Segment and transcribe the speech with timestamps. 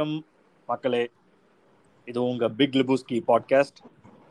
[0.00, 0.26] வணக்கம்
[0.68, 1.00] மக்களே.
[2.08, 3.80] இது உங்க பிக் லிபூஸ்கி பாட்காஸ்ட்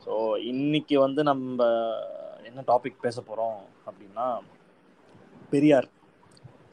[0.06, 0.14] ஸோ
[0.52, 1.68] இன்னைக்கு வந்து நம்ம
[2.48, 4.26] என்ன டாபிக் பேச போறோம் அப்படின்னா
[5.52, 5.88] பெரியார்.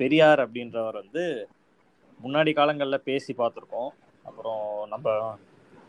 [0.01, 1.25] பெரியார் அப்படின்றவர் வந்து
[2.21, 3.91] முன்னாடி காலங்களில் பேசி பார்த்துருக்கோம்
[4.29, 5.17] அப்புறம் நம்ம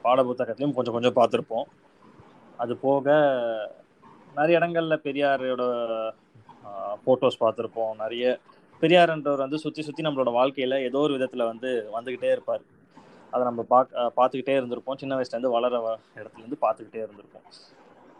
[0.05, 1.67] பாட புத்தகத்துலையும் கொஞ்சம் கொஞ்சம் பார்த்துருப்போம்.
[2.63, 3.07] அது போக
[4.39, 5.65] நிறைய இடங்களில் பெரியாரோட
[7.03, 7.93] ஃபோட்டோஸ் பார்த்துருப்போம்.
[8.03, 8.25] நிறைய
[8.81, 12.65] பெரியார்ன்றவர் வந்து சுற்றி சுற்றி நம்மளோட வாழ்க்கையில் ஏதோ ஒரு விதத்தில் வந்து வந்துக்கிட்டே இருப்பார்.
[13.31, 14.99] அதை நம்ம பார்க்க பார்த்துக்கிட்டே இருந்திருப்போம்.
[14.99, 17.45] சின்ன வயசுலேருந்து வளர இடத்துலேருந்து பார்த்துக்கிட்டே இருந்திருப்போம்.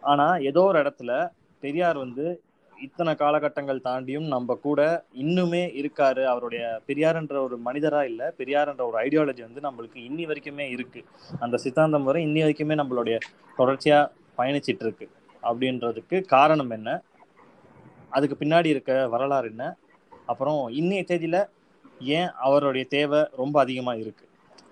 [0.03, 1.31] ஆனால் ஏதோ ஒரு இடத்துல
[1.63, 2.41] பெரியார் வந்து
[2.77, 6.23] இத்தனை காலகட்டங்கள் தாண்டியும் நம்ம கூட இன்னுமே இருக்காரு.
[6.23, 11.03] அவருடைய பெரியார்ன்ற ஒரு மனிதரா இல்ல பெரியார்ன்ற ஒரு ஐடியாலஜி வந்து நம்மளுக்கு இன்னி வரைக்குமே இருக்கு.
[11.39, 13.17] அந்த சித்தாந்தம் முறை இன்னி வரைக்குமே நம்மளுடைய
[13.58, 13.99] தொடர்ச்சியா
[14.38, 15.08] பயணிச்சிட்டு இருக்கு
[15.44, 16.89] அப்படின்றதுக்கு காரணம் என்ன?
[18.09, 19.75] அதுக்கு பின்னாடி இருக்க வரலாறு என்ன?
[20.25, 21.38] அப்புறம் இன்னைய தேதியில
[22.02, 24.27] ஏன் அவருடைய தேவை ரொம்ப அதிகமா இருக்கு?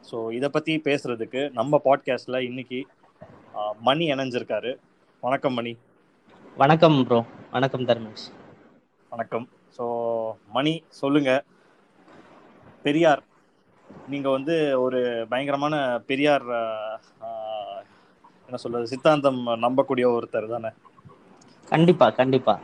[0.07, 2.79] ஸோ இதை பத்தி பேசுறதுக்கு நம்ம பாட்காஸ்ட்ல இன்னைக்கு
[3.79, 4.71] மணி இணைஞ்சிருக்காரு.
[5.23, 5.73] வணக்கம் மணி.
[6.57, 7.19] வணக்கம் ப்ரோ
[7.51, 8.25] வணக்கம் தர்மேஷ்.
[9.11, 9.45] வணக்கம்.
[9.77, 9.85] ஸோ
[10.51, 11.31] மணி சொல்லுங்க.
[12.85, 13.23] பெரியார்.
[14.07, 15.75] நீங்க வந்து ஒரு பயங்கரமான
[16.09, 16.45] பெரியார்
[18.49, 20.71] என்ன சொல்றது சித்தாந்தம் நம்பக்கூடிய ஒருத்தர் தானே?
[21.67, 22.55] கண்டிப்பா கண்டிப்பா.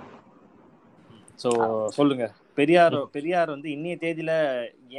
[1.44, 1.50] ஸோ
[1.97, 2.25] சொல்லுங்க.
[2.57, 4.31] பெரியார் பெரியார் வந்து இன்னைய தேதியில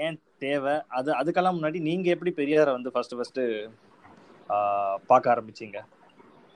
[0.03, 0.75] ஏன் தேவை?
[0.91, 3.41] அது அதுக்கெல்லாம் முன்னாடி நீங்க எப்படி பெரியாரை வந்து ஃபர்ஸ்ட் ஃபர்ஸ்ட்
[5.11, 5.79] பார்க்க ஆரம்பிச்சீங்க?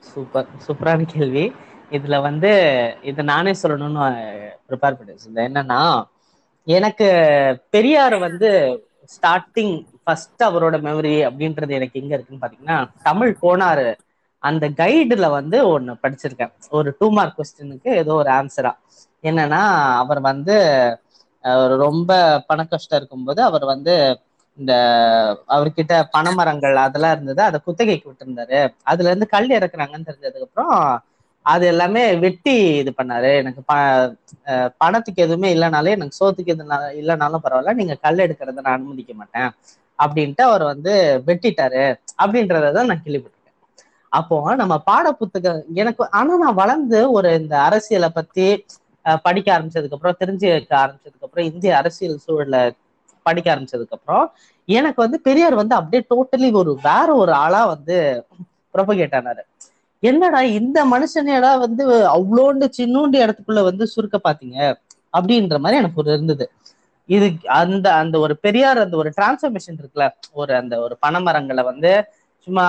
[0.03, 1.45] சூப்பர் சூப்பரான கேள்வி.
[1.91, 2.49] இதுல வந்து
[3.09, 4.05] இது நானே சொல்லணும்னு
[4.67, 5.13] ப்ரிப்பேர் பண்ணி
[5.45, 5.81] என்னன்னா
[6.67, 7.07] எனக்கு
[7.73, 8.49] பெரியார் வந்து
[9.13, 13.87] ஸ்டார்டிங் ஃபர்ஸ்ட் அவரோட மெமரி அப்படின்றது எனக்கு எங்க இருக்குன்னு பாத்தீங்கன்னா தமிழ் கோனாறு
[14.43, 16.51] அந்த கைடுல வந்து ஒன்று படிச்சிருக்கேன்.
[16.77, 18.71] ஒரு டூ மார்க் கொஸ்டினுக்கு ஏதோ ஒரு ஆன்சரா
[19.23, 19.61] என்னன்னா
[20.01, 20.55] அவர் வந்து
[21.83, 22.11] ரொம்ப
[22.49, 23.93] பண கஷ்டம் இருக்கும்போது அவர் வந்து
[24.57, 24.73] இந்த
[25.55, 28.59] அவர்கிட்ட பனைமரங்கள் அதெல்லாம் இருந்தது அதை குத்தகைக்கு விட்டுருந்தாரு.
[28.83, 30.75] அதுல இருந்து கல் இறக்குறாங்கன்னு தெரிஞ்சதுக்கு அப்புறம்
[31.45, 33.29] அது எல்லாமே வெட்டி இது பண்ணாரு.
[33.41, 33.73] எனக்கு ப
[34.81, 36.63] பணத்துக்கு எதுவுமே இல்லைனாலே எனக்கு சோத்துக்கு எது
[37.01, 39.49] இல்லைனாலும் பரவாயில்ல நீங்க கல் எடுக்கிறத நான் அனுமதிக்க மாட்டேன்.
[39.99, 40.93] அப்படின்ட்டு அவர் வந்து
[41.27, 41.83] வெட்டிட்டாரு.
[42.23, 43.35] அப்படின்றதான் நான் கேள்விப்பட்டேன்
[44.13, 48.45] அப்போ நம்ம பாட புத்தகம் எனக்கு ஆனா நான் வளர்ந்து ஒரு இந்த அரசியலை பத்தி
[49.25, 52.61] படிக்க ஆரம்பிச்சதுக்கு அப்புறம் தெரிஞ்சுக்க ஆரம்பிச்சதுக்கு அப்புறம் இந்திய அரசியல் சூழலை
[53.25, 54.25] படிக்க ஆரம்பிச்சதுக்கு அப்புறம்
[54.69, 57.97] எனக்கு வந்து பெரியார் வந்து அப்படியே டோட்டலி ஒரு வேற ஒரு ஆளா வந்து
[58.73, 59.43] ப்ரொபகேட் ஆனாரு.
[60.03, 61.83] என்னடா இந்த மனுஷனடா வந்து
[62.15, 64.57] அவ்வளோண்டு சின்னூண்டு இடத்துக்குள்ள வந்து சுருக்க பாத்தீங்க?
[65.13, 66.45] அப்படின்ற மாதிரி எனக்கு ஒரு இருந்தது.
[67.09, 67.27] இது
[67.59, 71.91] அந்த அந்த ஒரு பெரியார் அந்த ஒரு டிரான்ஸ்ஃபர்மேஷன் இருக்குல்ல ஒரு அந்த ஒரு பனைமரங்களை வந்து
[72.47, 72.65] சும்மா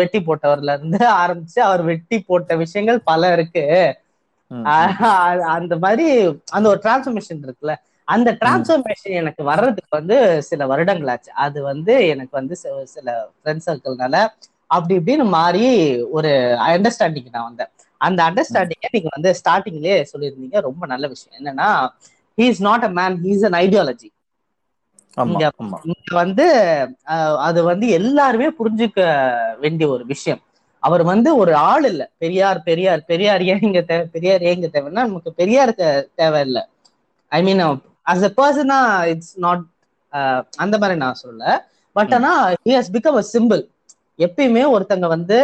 [0.00, 3.64] வெட்டி போட்டவர்ல இருந்து ஆரம்பிச்சு அவர் வெட்டி போட்ட விஷயங்கள் பல இருக்கு.
[5.54, 6.06] அந்த மாதிரி
[6.56, 7.74] அந்த ஒரு டிரான்ஸ்பர்மேஷன் இருக்குல்ல.
[8.08, 10.16] அந்த டிரான்ஸ்பர்மேஷன் எனக்கு வர்றதுக்கு வந்து
[10.48, 12.54] சில வருடங்கள் ஆச்சு அது வந்து எனக்கு வந்து
[12.94, 14.16] சில ஃப்ரெண்ட் சர்க்கிள்னால
[14.70, 15.64] அப்படி இப்படின்னு மாறி
[16.16, 16.30] ஒரு
[16.66, 17.70] அண்டர்ஸ்டாண்டிங் நான் வந்தேன்.
[18.00, 20.58] அந்த அண்டர்ஸ்டாண்டிங்கை நீங்க வந்து ஸ்டார்டிங்லயே சொல்லியிருந்தீங்க.
[20.68, 21.36] ரொம்ப நல்ல விஷயம்.
[21.38, 21.68] என்னன்னா
[22.38, 24.08] he is not a man he is an ideology
[25.26, 25.44] இங்க
[25.90, 26.46] இங்க வந்து
[27.46, 29.00] அது வந்து எல்லாருமே புரிஞ்சுக்க
[29.62, 30.40] வேண்டிய ஒரு விஷயம்.
[30.82, 32.02] அவர் வந்து ஒரு ஆள் இல்ல.
[32.16, 35.72] பெரியார் பெரியார் பெரியார் ஏன் இங்க தேவை பெரியார் ஏன் இங்க தேவைன்னா நமக்கு பெரியார்
[36.16, 36.62] தேவையில்லை.
[37.32, 37.62] ஐ மீன்
[38.06, 38.78] அஸ் அ பர்சனா
[39.12, 39.64] இட்ஸ் நாட்
[40.60, 41.44] அந்த மாதிரி நான் சொல்லல.
[41.96, 43.62] பட் ஆனா he has become a simple
[44.18, 45.38] எப்பயுமே ஒருத்தங்க வந்து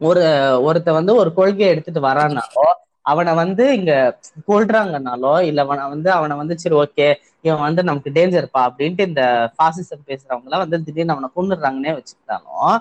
[0.00, 0.22] ஒரு
[0.66, 2.66] ஒருத்த வந்து ஒரு கொள்கையை எடுத்துட்டு வரானாலோ
[3.06, 3.92] அவனை வந்து இங்க
[4.48, 7.08] கொள்றாங்கனாலோ இல்ல அவனை வந்து அவனை வந்து சரி ஓகே
[7.44, 9.22] இவன் வந்து நமக்கு டேஞ்சர்ப்பா அப்படின்ட்டு இந்த
[9.58, 12.74] பாசிசம் பேசுறவங்க எல்லாம் வந்து திடீர்னு அவனை கொண்டுடுறாங்கன்னே வச்சுக்கிட்டாலும்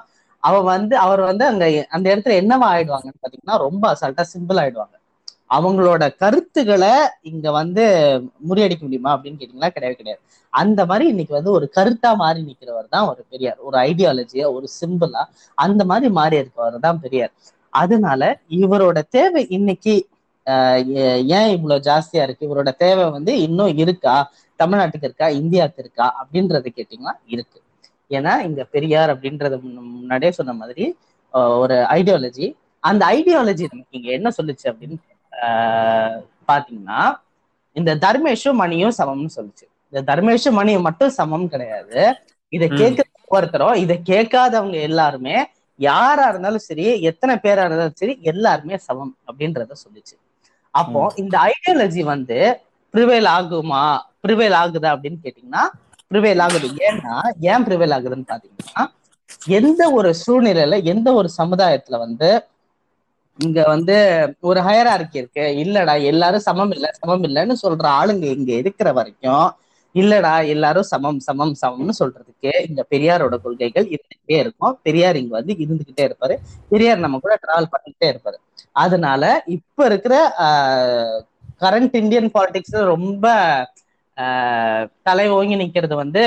[0.43, 4.95] அவன் வந்து அவர் வந்து அங்க அந்த இடத்துல என்னவா ஆயிடுவாங்கன்னு பாத்தீங்கன்னா ரொம்ப அசால்ட்டா சிம்பிள் ஆயிடுவாங்க.
[5.49, 6.93] அவங்களோட கருத்துக்களை
[7.31, 7.83] இங்க வந்து
[8.49, 10.21] முறியடிக்க முடியுமா அப்படின்னு கேட்டீங்கன்னா கிடையவே கிடையாது.
[10.53, 13.59] அந்த மாதிரி இன்னைக்கு வந்து ஒரு கருத்தா மாறி நிக்கிறவர் தான் ஒரு பெரியார்.
[13.67, 15.23] ஒரு ஐடியாலஜியா ஒரு சிம்பிளா
[15.57, 17.33] அந்த மாதிரி மாறி இருக்கவர் தான் பெரியார்.
[17.73, 18.21] அதனால
[18.59, 19.93] இவரோட தேவை இன்னைக்கு
[21.37, 22.47] ஏன் இவ்வளவு ஜாஸ்தியா இருக்கு?
[22.49, 24.15] இவரோட தேவை வந்து இன்னும் இருக்கா?
[24.59, 25.27] தமிழ்நாட்டுக்கு இருக்கா?
[25.41, 26.07] இந்தியாவுக்கு இருக்கா?
[26.21, 27.59] அப்படின்றத கேட்டீங்கன்னா இருக்கு.
[28.11, 30.85] ஏன்னா இங்க பெரியார் அப்படின்றத முன்னாடியே சொன்ன மாதிரி
[31.61, 32.45] ஒரு ஐடியாலஜி
[32.83, 34.97] அந்த ஐடியாலஜி நமக்கு இங்க என்ன சொல்லுச்சு அப்படின்னு
[36.49, 37.01] பாத்தீங்கன்னா
[37.75, 39.65] இந்த தர்மேஷும் மணியும் சமம்னு சொல்லுச்சு.
[39.93, 42.01] இந்த தர்மேஷும் மணியும் மட்டும் சமம் கிடையாது.
[42.53, 45.35] இதை கேட்க ஒவ்வொருத்தரும் இதை கேட்காதவங்க எல்லாருமே
[45.79, 50.15] யாரா இருந்தாலும் சரி எத்தனை பேரா இருந்தாலும் சரி எல்லாருமே சமம் அப்படின்றத சொல்லிச்சு.
[50.73, 52.37] அப்போ இந்த ஐடியாலஜி வந்து
[52.93, 53.83] ப்ரிவேல் ஆகுமா?
[54.23, 55.63] ப்ரிவேல் ஆகுதா அப்படின்னு கேட்டீங்கன்னா
[56.11, 56.67] ப்ரிவேல் ஆகுது.
[56.87, 57.15] ஏன்னா
[57.51, 58.83] ஏன் ப்ரிவேல் ஆகுதுன்னு பாத்தீங்கன்னா
[59.55, 62.29] எந்த ஒரு சூழ்நிலையில எந்த ஒரு சமுதாயத்துல வந்து
[63.39, 63.95] இங்க வந்து
[64.41, 65.45] ஒரு ஹயரார்கி இருக்கு.
[65.63, 69.47] இல்லடா எல்லாரும் சமம் இல்ல சமம் இல்லைன்னு சொல்ற ஆளுங்க இங்க இருக்கிற வரைக்கும்
[69.95, 74.75] இல்லடா எல்லாரும் சமம் சமம் சமம்னு சொல்றதுக்கு இந்த பெரியாரோட கொள்கைகள் இருந்துகிட்டே இருக்கும்.
[74.85, 76.35] பெரியார் இங்க வந்து இருந்துகிட்டே இருப்பாரு.
[76.71, 78.37] பெரியார் நம்ம கூட டிராவல் பண்ணிக்கிட்டே இருப்பாரு.
[78.75, 79.23] அதனால
[79.55, 80.15] இப்ப இருக்கிற
[81.61, 83.25] கரண்ட் இந்தியன் பாலிடிக்ஸ் ரொம்ப
[85.05, 86.23] தலை ஓங்கி நிக்கிறது வந்து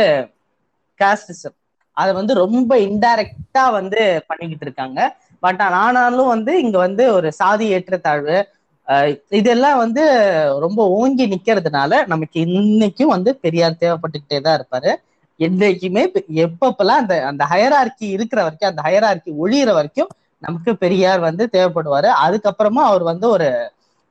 [1.00, 1.56] காஸ்டிசம்
[1.96, 5.00] அதை வந்து ரொம்ப இன்டைரக்டா வந்து பண்ணிக்கிட்டு இருக்காங்க.
[5.42, 8.36] பட் ஆனாலும் வந்து இங்க வந்து ஒரு சாதி ஏற்றத்தாழ்வு
[9.38, 10.02] இதெல்லாம் வந்து
[10.64, 14.90] ரொம்ப ஓங்கி நிக்கிறதுனால நமக்கு இன்னைக்கும் வந்து பெரியார் தேவைப்பட்டுக்கிட்டே தான் இருப்பாரு.
[15.40, 16.02] என்னைக்குமே
[16.44, 20.10] எப்பப்பெல்லாம் அந்த அந்த ஹயரார்கி இருக்கிற வரைக்கும் அந்த ஹயரார்கி ஒழியிற வரைக்கும்
[20.44, 22.08] நமக்கு பெரியார் வந்து தேவைப்படுவாரு.
[22.24, 23.48] அதுக்கப்புறமா அவர் வந்து ஒரு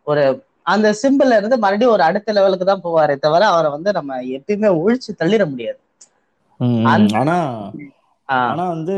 [0.07, 0.23] ஒரு
[0.65, 5.11] அந்த சிம்பிள்ல இருந்து மறுபடியும் ஒரு அடுத்த லெவலுக்கு தான் போவாரே தவிர அவரை வந்து நம்ம எப்பயுமே ஒழிச்சு
[5.15, 5.79] தள்ளிட முடியாது.
[7.13, 7.35] ஆனா
[8.29, 8.93] ஆனா வந்து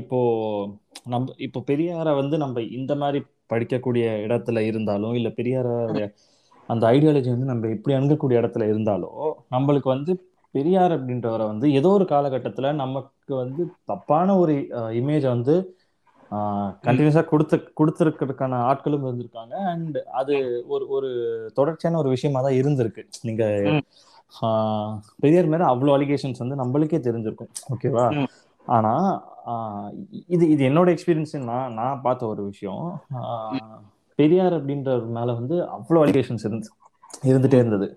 [0.00, 0.14] இப்ப
[1.06, 3.20] நம்ம இப்போ பெரியார வந்து நம்ம இந்த மாதிரி
[3.50, 5.68] படிக்கக்கூடிய இடத்துல இருந்தாலும் இல்ல பெரியார
[6.68, 9.20] அந்த ஐடியாலஜி வந்து நம்ம இப்படி அணுகக்கூடிய இடத்துல இருந்தாலும்
[9.54, 10.12] நம்மளுக்கு வந்து
[10.54, 14.54] பெரியார் அப்படின்றவரை வந்து ஏதோ ஒரு காலகட்டத்துல நமக்கு வந்து தப்பான ஒரு
[15.00, 15.54] இமேஜை வந்து
[16.86, 19.54] கண்டினியூஸா கொடுத்து கொடுத்துருக்கிறதுக்கான ஆட்களும் இருந்திருக்காங்க.
[19.72, 20.34] அண்ட் அது
[20.74, 21.10] ஒரு ஒரு
[21.58, 23.04] தொடர்ச்சியான ஒரு விஷயமா தான் இருந்திருக்கு.
[23.28, 23.44] நீங்க
[25.24, 27.52] பெரியார் மேல அவ்வளோ அலிகேஷன்ஸ் வந்து நம்மளுக்கே தெரிஞ்சிருக்கும்.
[27.74, 28.06] ஓகேவா.
[28.66, 28.92] ஆனா
[30.34, 32.86] இது இது என்னோட எக்ஸ்பீரியன்ஸ் நான் நான் பார்த்த ஒரு விஷயம்.
[34.18, 36.68] பெரியார் அப்படின்ற மேல வந்து அவ்வளோ அலிகேஷன்ஸ் இருந்து
[37.30, 37.88] இருந்துட்டே இருந்தது.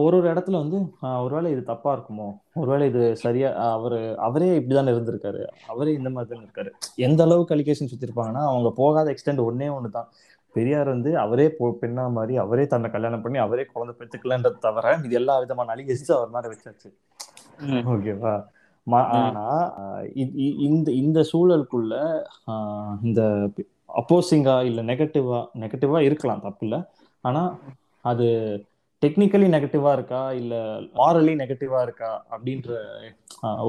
[0.00, 0.78] ஒரு ஒரு இடத்துல வந்து
[1.22, 2.28] ஒருவேளை இது தப்பா இருக்குமோ?
[2.54, 5.40] ஒருவேளை இது சரியா அவரு அவரே இப்படிதானே இருந்திருக்காரு.
[5.72, 6.70] அவரே இந்த மாதிரி தான் இருக்காரு.
[7.06, 10.08] எந்த அளவுக்கு அலிகேஷன் சுத்திருப்பாங்கன்னா அவங்க போகாத எக்ஸ்டெண்ட் ஒன்னே ஒன்று தான்
[10.54, 15.16] பெரியார் வந்து அவரே பொ பெண்ணா மாதிரி அவரே தன்னை கல்யாணம் பண்ணி அவரே குழந்தை பெற்றுக்கலன்றது தவிர இது
[15.20, 16.88] எல்லா விதமான அலிகேஷன்ஸ் அவர் மாதிரி வச்சாச்சு.
[17.92, 18.34] ஓகேவா.
[19.18, 19.44] ஆனா
[20.66, 21.94] இந்த இந்த சூழலுக்குள்ள
[22.52, 23.20] ஆஹ் இந்த
[23.98, 26.76] அப்போசிங்கா இல்ல நெகட்டிவா நெகட்டிவா இருக்கலாம் தப்பு இல்ல
[27.24, 27.42] ஆனா
[28.04, 28.26] அது
[29.02, 30.20] டெக்னிக்கலி நெகட்டிவா இருக்கா?
[30.40, 30.54] இல்ல
[31.00, 32.10] மாரலி நெகட்டிவா இருக்கா?
[32.34, 32.70] அப்படின்ற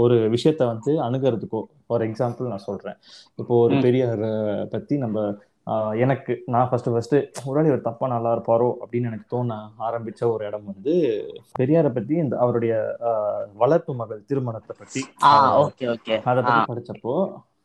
[0.04, 2.98] ஒரு விஷயத்த வந்து அணுகிறதுக்கோ ஃபார் எக்ஸாம்பிள் நான் சொல்றேன்.
[3.42, 3.76] இப்போ ஒரு.
[3.86, 4.26] பெரியார்
[4.76, 5.20] பத்தி நம்ம
[6.04, 7.16] எனக்கு நான் ஃபர்ஸ்ட் ஃபர்ஸ்ட்
[7.48, 9.56] ஒருவேளை இவர் தப்பா நல்லா இருப்பாரோ அப்படின்னு எனக்கு தோண
[9.88, 10.94] ஆரம்பிச்ச ஒரு இடம் வந்து
[11.60, 12.74] பெரியாரை பத்தி இந்த அவருடைய
[13.64, 15.02] வளர்ப்பு மகள் திருமணத்தை பத்தி.
[16.30, 17.16] அதை பத்தி படிச்சப்போ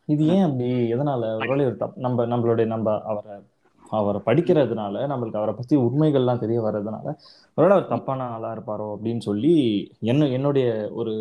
[0.08, 3.34] இது ஏன் அப்படி எதனால ஒருவேளை ஒரு தப் நம்ம நம்மளுடைய நம்ம அவரை
[3.92, 7.06] அவரை படிக்கிறதுனால நம்மளுக்கு அவரை பத்தி உண்மைகள்லாம் தெரிய வர்றதுனால
[7.58, 9.54] ஒருவேளை அவர் தப்பான ஆளா இருப்பாரோ அப்படின்னு சொல்லி
[10.02, 11.14] என்ன என்னுடைய ஒரு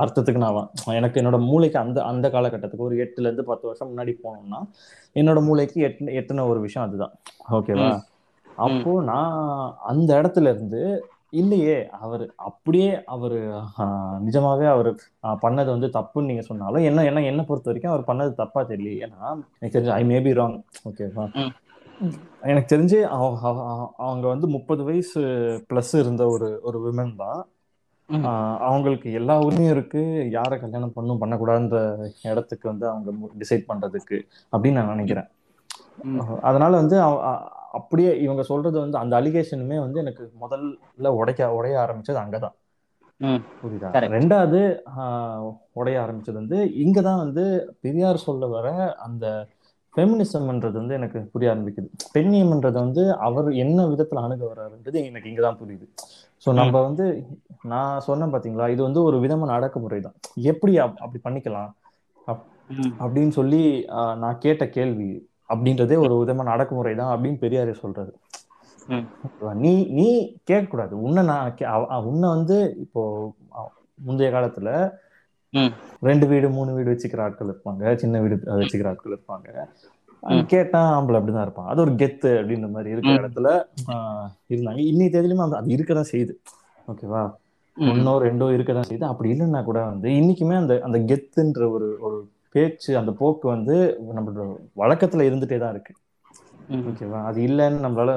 [0.00, 0.58] அர்த்தத்துக்கு நான்
[0.94, 4.60] எனக்கு என்னோட மூளைக்கு அந்த அந்த காலகட்டத்துக்கு ஒரு எட்டுல இருந்து பத்து வருஷம் முன்னாடி போனோம்னா
[5.16, 7.14] என்னோட மூளைக்கு எட்டு எட்டுன ஒரு விஷயம் அதுதான்.
[7.50, 7.90] ஓகேவா.
[8.58, 9.34] அப்போ நான்
[9.84, 10.80] அந்த இடத்துல இருந்து
[11.30, 13.32] இல்லையே அவர் அப்படியே அவர்
[14.24, 18.62] நிஜமாவே அவர் பண்ணது வந்து தப்புன்னு நீங்க சொன்னாலும் என்ன என்ன என்ன பொறுத்த வரைக்கும் அவர் பண்ணது தப்பா
[18.62, 21.52] தெரியல ஏன்னா எனக்கு தெரிஞ்சு ஐ மே பி ராங் ஓகேவா.
[22.42, 25.20] எனக்கு தெரிஞ்சு அவ- அவ- அவ- அவங்க வந்து முப்பது வயசு
[25.68, 27.46] பிளஸ் இருந்த ஒரு ஒரு விமன் தான்.
[28.58, 30.28] அவங்களுக்கு எல்லா உரிமையும் இருக்கு.
[30.30, 34.20] யாரை கல்யாணம் பண்ணும் பண்ணக்கூடாதுன்ற இடத்துக்கு வந்து அவங்க டிசைட் பண்றதுக்கு
[34.52, 35.28] அப்படின்னு நான் நினைக்கிறேன்.
[36.42, 37.00] அதனால வந்து
[37.72, 42.54] அப்படியே இவங்க சொல்றது வந்து அந்த அலிகேஷனுமே வந்து எனக்கு முதல்ல உடைக்க உடைய ஆரம்பிச்சது அங்கதான்.
[43.62, 43.90] புரியுதா.
[44.08, 44.78] ரெண்டாவது
[45.72, 49.46] உடைய ஆரம்பிச்சது வந்து இங்கதான் வந்து பெரியார் சொல்ல வர அந்த
[49.96, 51.88] ஃபெமினிசம்ன்றது வந்து எனக்கு புரிய ஆரம்பிக்குது.
[52.14, 55.88] பெண்ணியம்ன்றது வந்து அவர் என்ன விதத்துல அணுக வர்றாருன்றது எனக்கு இங்கதான் புரியுது.
[56.46, 57.26] ஸோ நம்ம வந்து
[57.62, 61.70] நான் சொன்னேன் பாத்தீங்களா இது வந்து ஒரு விதமான அடக்குமுறை தான் எப்படி அப்- அப்படி பண்ணிக்கலாம்.
[63.00, 68.12] அப்படின்னு சொல்லி நான் கேட்ட கேள்வி அப்படின்றதே ஒரு விதமான அடக்குமுறை தான் அப்படின்னு பெரியாரே சொல்றாரு.
[69.60, 70.06] நீ நீ
[70.48, 71.58] கேட்கக்கூடாது உன்னை நான்
[72.10, 73.02] உன்னை வந்து இப்போ
[73.98, 74.70] முந்தைய காலத்துல.
[76.02, 79.48] ரெண்டு வீடு மூணு வீடு வச்சுக்கிற ஆட்கள் இருப்பாங்க சின்ன வீடு வச்சுக்கிற ஆட்கள் இருப்பாங்க.
[80.52, 83.18] கேட்டா ஆம்பளை அப்படிதான் இருப்பான் அது ஒரு கெத்து அப்படின்ற மாதிரி இருக்கிற.
[83.20, 83.48] இடத்துல
[83.92, 86.34] ஆஹ், இருந்தாங்க இன்னைக்கு தேதியிலுமே அந்த அது இருக்கதான் செய்யுது
[86.88, 87.22] ஓகேவா.
[87.76, 92.16] ஒன்னோ ரெண்டோ இருக்கதான் செய்யுது அப்படி இல்லைன்னா கூட வந்து இன்னைக்குமே அந்த அந்த கெத்துன்ற ஒரு ஒரு
[92.52, 93.76] பேச்சு அந்த போக்கு வந்து
[94.16, 94.42] நம்மளோட
[94.76, 95.94] வழக்கத்துல இருந்துட்டே தான் இருக்கு.
[96.88, 97.24] ஓகேவா?
[97.24, 98.12] அது இல்லைன்னு நம்மளால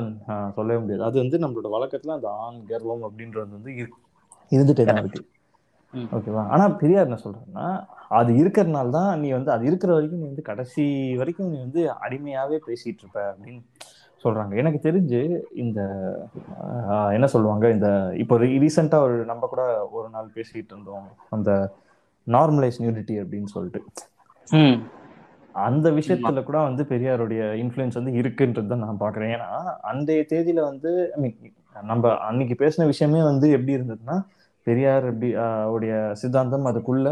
[0.53, 1.03] சொல்லவே முடியாது.
[1.03, 3.99] அது வந்து நம்மளோட வழக்கத்துல அந்த ஆண் கர்வம் அப்படின்றது வந்து இரு-
[4.49, 5.21] இருந்துட்டே தான் இருக்கு.
[5.93, 6.47] ஓகேவா?
[6.47, 7.67] ஆனா பெரியார் என்ன சொல்றாருன்னா
[8.09, 10.85] அது இருக்கிறதுனால தான் நீ வந்து அது இருக்கிற வரைக்கும் நீ வந்து கடைசி
[11.15, 13.61] வரைக்கும் நீ வந்து அடிமையாவே பேசிட்டு இருப்ப அப்படின்னு
[14.23, 14.55] சொல்றாங்க.
[14.55, 15.19] எனக்கு தெரிஞ்சு
[15.53, 15.81] இந்த
[17.11, 21.07] என்ன சொல்லுவாங்க இந்த இப்போ ரீசெண்டா ஒரு நம்ம கூட ஒரு நாள் பேசிட்டு இருந்தோம்.
[21.29, 21.51] அந்த
[22.27, 23.81] நார்மலைஸ் நியூடிட்டி அப்படின்னு சொல்லிட்டு.
[25.55, 29.49] அந்த விஷயத்துல கூட வந்து பெரியாருடைய இன்ஃப்ளூயன்ஸ் வந்து இருக்குன்றது தான் நான் பாக்குறேன் ஏன்னா
[29.81, 31.31] அந்த தேதியில வந்து I
[31.83, 34.17] நம்ம அன்னைக்கு பேசின விஷயமே வந்து எப்படி இருந்ததுன்னா
[34.67, 35.29] பெரியார் எப்படி
[35.73, 37.07] உடைய சித்தாந்தம் அதுக்குள்ள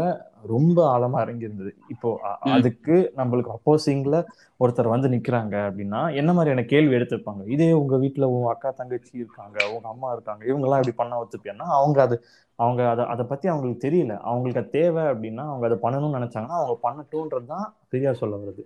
[0.50, 2.10] ரொம்ப ஆழமா இறங்கி இருந்தது இப்போ.
[2.50, 4.18] அதுக்கு நம்மளுக்கு அப்போசிங்ல
[4.60, 9.58] ஒருத்தர் வந்து நிக்கிறாங்க அப்படின்னா என்ன மாதிரியான கேள்வி எடுத்துப்பாங்க இதே உங்க வீட்டுல உங்க அக்கா தங்கச்சி இருக்காங்க
[9.74, 12.16] உங்க அம்மா இருக்காங்க இவங்க எல்லாம் இப்படி பண்ண வச்சுப்பியான்னா அவங்க அது
[12.58, 14.14] அவங்க அதை அதை பத்தி அவங்களுக்கு தெரியல.
[14.22, 18.64] அவங்களுக்கு அது தேவை அப்படின்னா அவங்க அதை பண்ணணும்னு நினைச்சாங்கன்னா அவங்க பண்ணட்டும்ன்றது தான் பெரியார் சொல்ல வருது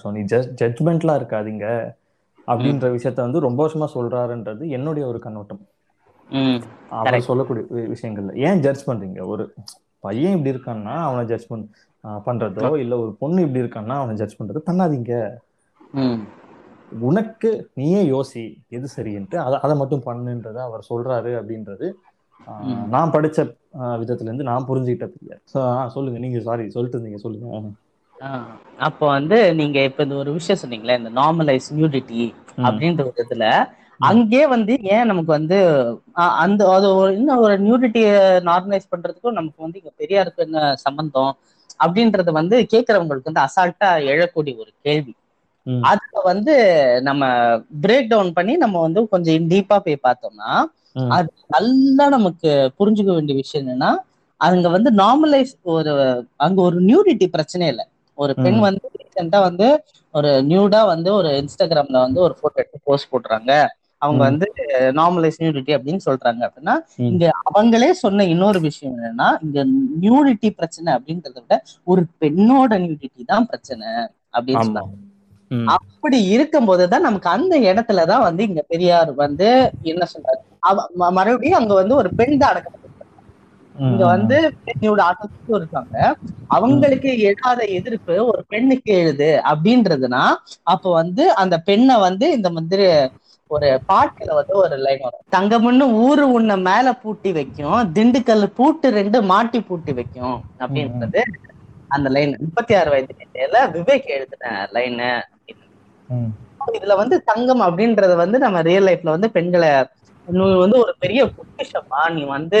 [0.00, 1.66] ஸோ நீ ஜட்ஜ் ஜட்ஜ்மெண்ட்லாம் இருக்காதீங்க.
[2.48, 5.62] அப்படின்ற விஷயத்த வந்து ரொம்ப வருஷமா சொல்றாருன்றது என்னுடைய ஒரு கண்ணோட்டம்.
[6.90, 7.26] அவர்.
[7.26, 8.32] சொல்லக்கூடிய விஷயங்கள்ல.
[8.46, 9.20] ஏன் ஜட்ஜ் பண்றீங்க?
[9.26, 9.44] ஒரு
[10.04, 11.64] பையன் இப்படி இருக்கான்னா அவனை ஜட்ஜ் பண்
[12.26, 15.14] பண்றதோ இல்ல ஒரு பொண்ணு இப்படி இருக்கான்னா அவனை ஜட்ஜ் பண்றதோ பண்ணாதீங்க.
[17.00, 19.36] உனக்கு நீயே யோசி எது சரின்ட்டு.
[19.36, 21.86] அதை அதை மட்டும் பண்ணுன்றத அவர் சொல்றாரு அப்படின்றது.
[22.88, 23.38] நான் படிச்ச
[24.00, 25.06] விதத்துல இருந்து நான் புரிஞ்சுக்கிட்ட
[25.60, 26.18] ஆஹ், சொல்லுங்க.
[26.18, 27.20] நீங்க சாரி சொல்லிட்டு இருந்தீங்க.
[27.24, 27.72] சொல்லுங்க.
[28.78, 32.22] அப்போ வந்து நீங்க இப்ப இந்த ஒரு விஷயம் சொன்னீங்களே இந்த நார்மலைஸ் நியூடிட்டி.
[32.58, 33.46] அப்படின்ற இதுல
[34.00, 35.58] அங்கே வந்து ஏன் நமக்கு வந்து
[36.42, 38.14] அந்த அது ஒரு இன்னும் ஒரு நியூடிட்டியை
[38.48, 41.32] நார்மலைஸ் பண்றதுக்கும் நமக்கு வந்து இங்க பெரியாருக்கு என்ன சம்பந்தம்
[41.80, 45.14] அப்படின்றது வந்து கேட்கறவங்களுக்கு வந்து அசால்ட்டா எழக்கூடிய ஒரு கேள்வி.
[45.90, 46.54] அதுல வந்து
[47.06, 47.22] நம்ம
[47.82, 50.50] பிரேக் டவுன் பண்ணி நம்ம வந்து கொஞ்சம் டீப்பா போய் பார்த்தோம்னா.
[51.14, 53.90] அது நல்லா நமக்கு புரிஞ்சுக்க வேண்டிய விஷயம் என்னன்னா
[54.40, 55.92] அங்க வந்து நார்மலைஸ் ஒரு
[56.44, 57.86] அங்க ஒரு நியூடிட்டி பிரச்சனை இல்லை
[58.18, 58.58] ஒரு பெண்.
[58.66, 59.68] வந்து ரீசெண்டா வந்து
[60.14, 63.50] ஒரு நியூடா வந்து ஒரு இன்ஸ்டாகிராம்ல வந்து ஒரு போட்டோ எடுத்து போஸ்ட் போடுறாங்க
[64.02, 64.20] அவங்க.
[64.26, 64.46] வந்து
[64.98, 66.74] நார்மலைஸ் நியூடிட்டி அப்படின்னு சொல்றாங்க அப்படின்னா.
[67.06, 69.60] இங்க அவங்களே சொன்ன இன்னொரு விஷயம் என்னன்னா இங்க
[70.02, 73.88] நியூடிட்டி பிரச்சனை அப்படின்றத விட ஒரு பெண்ணோட நியூடிட்டி தான் பிரச்சனை
[74.34, 74.94] அப்படின்னு சொன்னாங்க.
[75.74, 79.48] அப்படி இருக்கும்போதுதான் நமக்கு அந்த இடத்துலதான் வந்து இங்க பெரியார் வந்து
[79.92, 80.42] என்ன சொல்றாரு
[81.18, 82.82] மறுபடியும் அங்க வந்து ஒரு பெண் தான் அடக்கப்பட்டிருக்காங்க
[83.74, 84.36] இங்க வந்து
[84.66, 85.96] பெண்ணோட ஆட்டத்துக்கும் இருக்காங்க
[86.50, 90.24] அவங்களுக்கு எழாத எதிர்ப்பு ஒரு பெண்ணுக்கு எழுது அப்படின்றதுனா
[90.66, 92.86] அப்ப வந்து அந்த பெண்ணை வந்து இந்த மாதிரி
[93.50, 99.18] ஒரு பாட்டுல வந்து ஒரு லைன் வரும் தங்கமுன்னு ஊரு உன்னை மேல பூட்டி வைக்கும் திண்டுக்கல் பூட்டு ரெண்டு
[99.30, 101.20] மாட்டி பூட்டி வைக்கும் அப்படின்றது
[101.90, 105.10] அந்த லைன் முப்பத்தி ஆறு வயது நிலையில விவேக் எழுதின லைனு
[106.08, 106.30] ம்.
[106.74, 109.70] இதுல வந்து தங்கம் அப்படின்றது வந்து நம்ம ரியல் லைஃப்ல வந்து பெண்களை
[110.28, 112.60] நீ வந்து ஒரு பெரிய பொக்கிஷமா நீ வந்து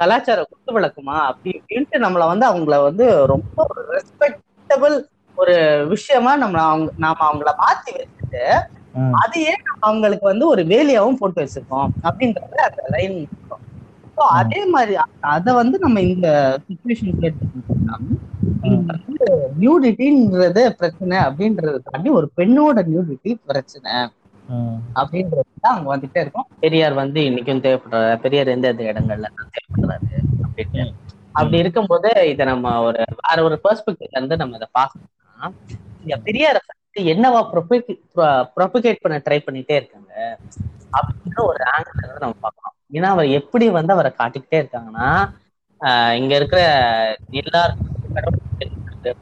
[0.00, 4.94] கலாச்சார குத்து விளக்குமா அப்படி இப்படின்ட்டு நம்மள வந்து அவங்கள வந்து ரொம்ப ஒரு ரெஸ்பெக்டபிள்
[5.38, 5.54] ஒரு
[5.92, 8.42] விஷயமா நம்ம அவங்க நாம அவங்கள மாத்தி வச்சுட்டு.
[9.20, 13.16] அதையே அவங்களுக்கு வந்து ஒரு வேலையாவும் போட்டு வச்சிருக்கோம் அப்படின்றது அந்த லைன்
[14.16, 14.94] ஸோ அதே மாதிரி
[15.34, 16.28] அத வந்து நம்ம இந்த
[16.64, 17.20] சுச்சுவேஷன்
[19.62, 23.92] நியூடிட்டின்றது பிரச்சனை அப்படின்றத தாண்டி ஒரு பெண்ணோட நியூடிட்டி பிரச்சனை.
[25.00, 26.46] அப்படின்றது தான் அங்க வந்துட்டே இருக்கும்.
[26.62, 28.14] பெரியார் வந்து இன்னைக்கும் தேவைப்படுறாரு.
[28.24, 30.08] பெரியார் எந்த எந்த இடங்கள்ல தேவைப்படுறாரு
[30.46, 30.84] அப்படின்னு
[31.38, 35.48] அப்படி இருக்கும்போது இதை நம்ம ஒரு வேற ஒரு பெர்ஸ்பெக்டிவ்ல இருந்து நம்ம இதை பார்க்கணும்னா
[36.28, 36.60] பெரியாரை
[36.96, 37.40] என்னவா
[38.56, 40.12] ப்ரொபிகேட் பண்ண ட்ரை பண்ணிட்டே இருக்காங்க?
[40.92, 45.08] அப்படின்னு ஒரு ஆங்கிள் வந்து நம்ம பார்க்கலாம் ஏன்னா அவர் எப்படி வந்து அவரை காட்டிக்கிட்டே இருக்காங்கன்னா
[46.18, 46.60] இங்க இருக்கிற
[47.40, 48.38] எல்லாருக்கும் கடவுள்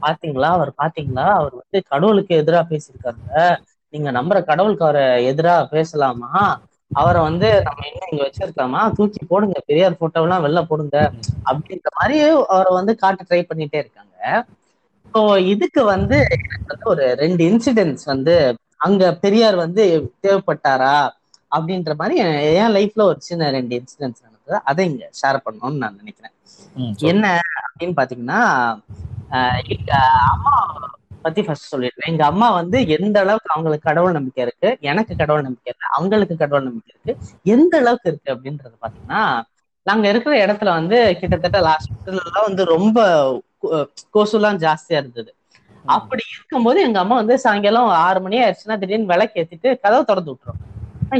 [0.03, 0.49] பாத்தீங்களா?
[0.57, 1.27] அவர் பாத்தீங்களா?
[1.39, 3.45] அவர் வந்து கடவுளுக்கு எதிரா பேசியிருக்காரு
[3.95, 6.33] நீங்க நம்புற கடவுளுக்கு அவரை எதிரா பேசலாமா?
[6.91, 8.83] அவரை வந்து நம்ம என்ன இங்க வச்சிருக்கலாமா?
[8.97, 9.57] தூக்கி போடுங்க.
[9.67, 10.97] பெரியார் போட்டோ எல்லாம் வெளில போடுங்க.
[11.47, 12.17] அப்படின்ற மாதிரி
[12.49, 14.15] அவரை வந்து காட்ட ட்ரை பண்ணிட்டே இருக்காங்க.
[15.15, 15.21] ஸோ
[15.53, 18.35] இதுக்கு வந்து எனக்கு வந்து ஒரு ரெண்டு இன்சிடென்ட்ஸ் வந்து
[18.87, 19.85] அங்க பெரியார் வந்து
[20.23, 20.97] தேவைப்பட்டாரா
[21.53, 22.17] அப்படின்ற மாதிரி
[22.57, 24.37] என் லைஃப்ல ஒரு சின்ன ரெண்டு இன்சிடென்ட்ஸ் நடந்தது.
[24.71, 26.35] அதை இங்க ஷேர் பண்ணணும்னு நான் நினைக்கிறேன்.
[27.09, 27.25] என்ன
[27.67, 28.41] அப்படின்னு பாத்தீங்கன்னா
[29.75, 29.91] எங்க
[30.33, 30.55] அம்மா
[31.25, 32.11] பத்தி ஃபர்ஸ்ட் சொல்லிடுறேன்.
[32.11, 36.67] எங்க அம்மா வந்து எந்த அளவுக்கு அவங்களுக்கு கடவுள் நம்பிக்கை இருக்கு எனக்கு கடவுள் நம்பிக்கை இருக்கு அவங்களுக்கு கடவுள்
[36.69, 37.15] நம்பிக்கை இருக்கு
[37.55, 39.23] எந்த அளவுக்கு இருக்கு அப்படின்றது பாத்தீங்கன்னா
[39.87, 42.11] நாங்க இருக்கிற இடத்துல வந்து கிட்டத்தட்ட லாஸ்ட்
[42.43, 42.99] வந்து ரொம்ப
[44.15, 45.33] கொசுலாம் ஜாஸ்தியா இருந்தது.
[45.85, 50.61] அப்படி இருக்கும்போது எங்க அம்மா வந்து சாயங்காலம் ஆறு மணி ஆயிடுச்சுன்னா திடீர்னு விளக்கு ஏத்திட்டு கதவை திறந்து விட்டுரும்.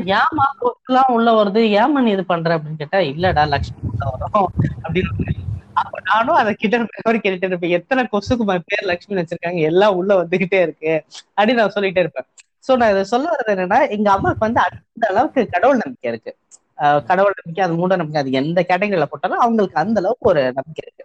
[0.05, 1.57] ஏம்மா கொசுலாம் உள்ள வருது?
[1.57, 2.59] ஏம்மா நீ இது பண்ற?
[2.59, 4.53] அப்படின்னு கேட்டா இல்லடா லக்ஷ்மி உள்ள வரும்
[4.83, 5.37] அப்படின்னு
[5.73, 7.71] அப்ப நானும் அதை கிட்ட மெமரி கேட்டுட்டு இருப்பேன்.
[7.71, 9.61] எத்தனை கொசுக்கு பேர் லக்ஷ்மி வச்சிருக்காங்க?
[9.61, 11.05] எல்லாம் உள்ள வந்துகிட்டே இருக்கு.
[11.37, 12.27] அப்படின்னு நான் சொல்லிட்டே இருப்பேன்.
[12.69, 16.37] சோ நான் இதை சொல்ல வர்றது என்னன்னா எங்க அம்மாவுக்கு வந்து அந்த அளவுக்கு கடவுள் நம்பிக்கை இருக்கு.
[16.79, 20.83] ஆஹ் கடவுள் நம்பிக்கை அது மூட நம்பிக்கை அது எந்த கேட்டகரியில போட்டாலும் அவங்களுக்கு அந்த அளவுக்கு ஒரு நம்பிக்கை
[20.87, 21.05] இருக்கு.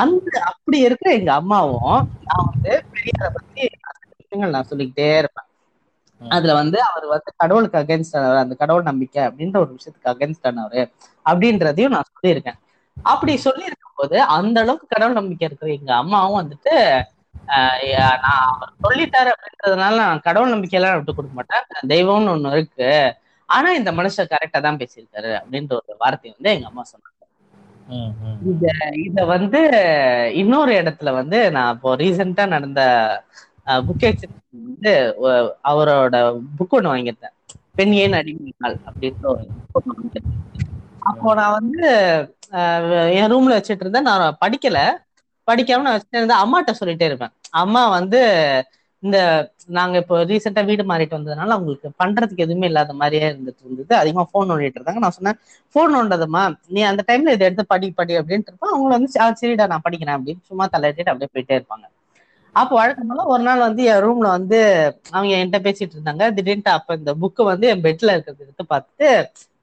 [0.00, 3.62] அந்த அப்படி இருக்கிற எங்க அம்மாவும் நான் வந்து பெரியாரை பத்தி
[4.20, 5.48] விஷயங்கள் நான் சொல்லிக்கிட்டே இருப்பேன்.
[6.20, 10.82] அதுல வந்து அவர் வந்து கடவுளுக்கு அகேன்ஸ்ட் அந்த கடவுள் நம்பிக்கை அப்படின்ற ஒரு விஷயத்துக்கு அகேன்ஸ்ட் ஆனவரு
[11.26, 12.58] அப்படின்றதையும் நான் சொல்லியிருக்கேன்.
[12.96, 16.74] அப்படி சொல்லி இருக்கும்போது அந்த அளவுக்கு கடவுள் நம்பிக்கை இருக்கிற எங்க அம்மாவும் வந்துட்டு
[18.24, 21.64] நான் அவர் சொல்லிட்டாரு அப்படின்றதுனால நான் கடவுள் நம்பிக்கையெல்லாம் விட்டு கொடுக்க மாட்டேன்.
[21.92, 22.88] தெய்வம்னு ஒண்ணு இருக்கு.
[23.48, 27.15] ஆனா இந்த மனுஷன் கரெக்டா தான் பேசியிருக்காரு அப்படின்ற ஒரு வார்த்தை வந்து எங்க அம்மா சொன்னாங்க.
[28.50, 28.64] இத
[29.04, 29.60] இத வந்து
[30.34, 32.80] இன்னொரு இடத்துல வந்து நான் இப்போ ரீசெண்டா நடந்த
[33.86, 34.04] புக்
[34.64, 34.92] வந்து
[35.70, 36.16] அவரோட
[36.58, 37.34] புக் ஒன்று வாங்கியிருந்தேன்.
[37.74, 39.24] பெண் ஏன் அடிமை நாள் அப்படின்ற
[41.10, 41.82] அப்போ நான் வந்து
[43.16, 44.08] என் ரூம்ல வச்சுட்டு இருந்தேன்.
[44.10, 44.78] நான் படிக்கல.
[45.48, 46.42] படிக்காம நான் வச்சுட்டு இருந்தேன்.
[46.44, 47.32] அம்மாட்ட சொல்லிட்டே இருப்பேன்.
[47.62, 48.20] அம்மா வந்து
[49.02, 49.18] இந்த
[49.76, 53.92] நாங்க இப்போ ரீசெண்டா வீடு மாறிட்டு வந்ததுனால அவங்களுக்கு பண்றதுக்கு எதுவுமே இல்லாத மாதிரியே இருந்துட்டு இருந்தது.
[54.00, 55.02] அதிகமா போன் நோண்டிட்டு இருந்தாங்க.
[55.04, 55.38] நான் சொன்னேன்
[55.74, 59.10] போன் நோண்டதுமா நீ அந்த டைம்ல இதை எடுத்து படி படி அப்படின்ட்டு இருப்போம் அவங்க வந்து
[59.40, 61.86] சரிடா நான் படிக்கிறேன் அப்படின்னு சும்மா தலையிட்டு அப்படியே போயிட்டே இருப்பாங்க.
[62.56, 63.00] அப்போ வழக்கம்
[63.34, 64.58] ஒரு நாள் வந்து என் ரூம்ல வந்து
[65.12, 66.24] அவங்க என்கிட்ட பேசிட்டு இருந்தாங்க.
[66.36, 69.08] திடீர்னு அப்ப இந்த புக்கு வந்து என் பெட்ல இருக்கிறது எடுத்து பார்த்துட்டு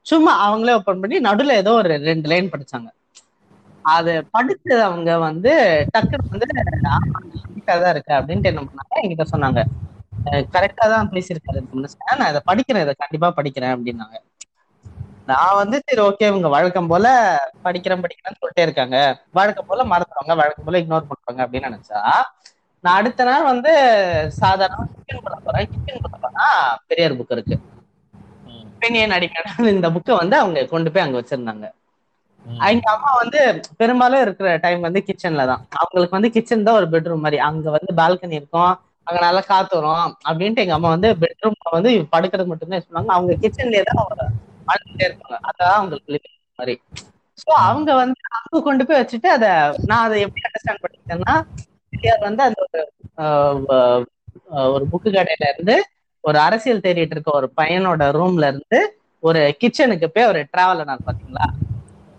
[0.05, 2.89] சும்மா அவங்களே ஓப்பன் பண்ணி நடுவில் ஏதோ ஒரு ரெண்டு லைன் படிச்சாங்க.
[3.85, 5.51] அது படிச்சது அவங்க வந்து
[5.93, 6.47] டக்குனு வந்து
[7.65, 8.93] கரெக்டா தான் இருக்கு அப்படின்ட்டு என்ன பண்ணாங்க?
[9.01, 9.61] என்கிட்ட சொன்னாங்க.
[10.53, 11.61] கரெக்டா தான் பேசியிருக்காரு
[12.13, 14.15] நான் இதை படிக்கிறேன் இதை கண்டிப்பா படிக்கிறேன் அப்படின்னாங்க.
[15.25, 17.07] நான் வந்து சரி ஓகே இவங்க வழக்கம் போல
[17.65, 18.97] படிக்கிறேன் படிக்கிறேன்னு சொல்லிட்டே இருக்காங்க.
[19.31, 22.01] வழக்கம் போல மறந்துடுவாங்க வழக்கம் போல இக்னோர் பண்றாங்க அப்படின்னு நினைச்சா
[22.83, 23.71] நான் அடுத்த நாள் வந்து
[24.39, 25.69] சாதாரண கிச்சன் பண்ண போறேன்.
[25.73, 26.45] கிச்சன் பண்ண போனா
[26.89, 27.55] பெரியார் புக் இருக்கு.
[28.47, 28.65] ம்.
[28.81, 31.65] பெண்ணியன் அடிக்கடி இந்த புக்கை வந்து அவங்க கொண்டு போய் அங்க வச்சிருந்தாங்க.
[32.69, 33.39] எங்க அம்மா வந்து
[33.79, 35.61] பெரும்பாலும் இருக்கிற டைம் வந்து கிச்சன்ல தான்.
[35.79, 37.37] அவங்களுக்கு வந்து கிச்சன் தான் ஒரு பெட்ரூம் மாதிரி.
[37.47, 38.73] அங்க வந்து பால்கனி இருக்கும்.
[39.07, 40.11] அங்க நல்லா காத்து வரும்.
[40.27, 44.23] அப்படின்ட்டு எங்க அம்மா வந்து பெட்ரூம்ல வந்து படுக்கிறது மட்டும்தான் சொன்னாங்க அவங்க கிச்சன்லயே தான் அவங்க
[44.69, 45.37] வாழ்ந்துட்டே இருப்பாங்க.
[45.49, 46.75] அதான் அவங்களுக்கு மாதிரி.
[47.37, 49.45] சோ அவங்க வந்து அங்க கொண்டு போய் வச்சுட்டு அத
[49.89, 51.35] நான் அதை எப்படி அண்டர்ஸ்டாண்ட் பண்ணிக்கிட்டேன்னா
[51.93, 52.81] பெரியார் வந்து அந்த ஒரு
[53.23, 54.03] ஆஹ்
[54.73, 55.75] ஒரு புக்கு கடையில இருந்து
[56.23, 58.79] ஒரு அரசியல் தேடிட்டு இருக்க ஒரு பையனோட ரூம்ல இருந்து
[59.23, 61.45] ஒரு கிச்சனுக்கு போய் ஒரு டிராவலர் நான் பாத்தீங்களா?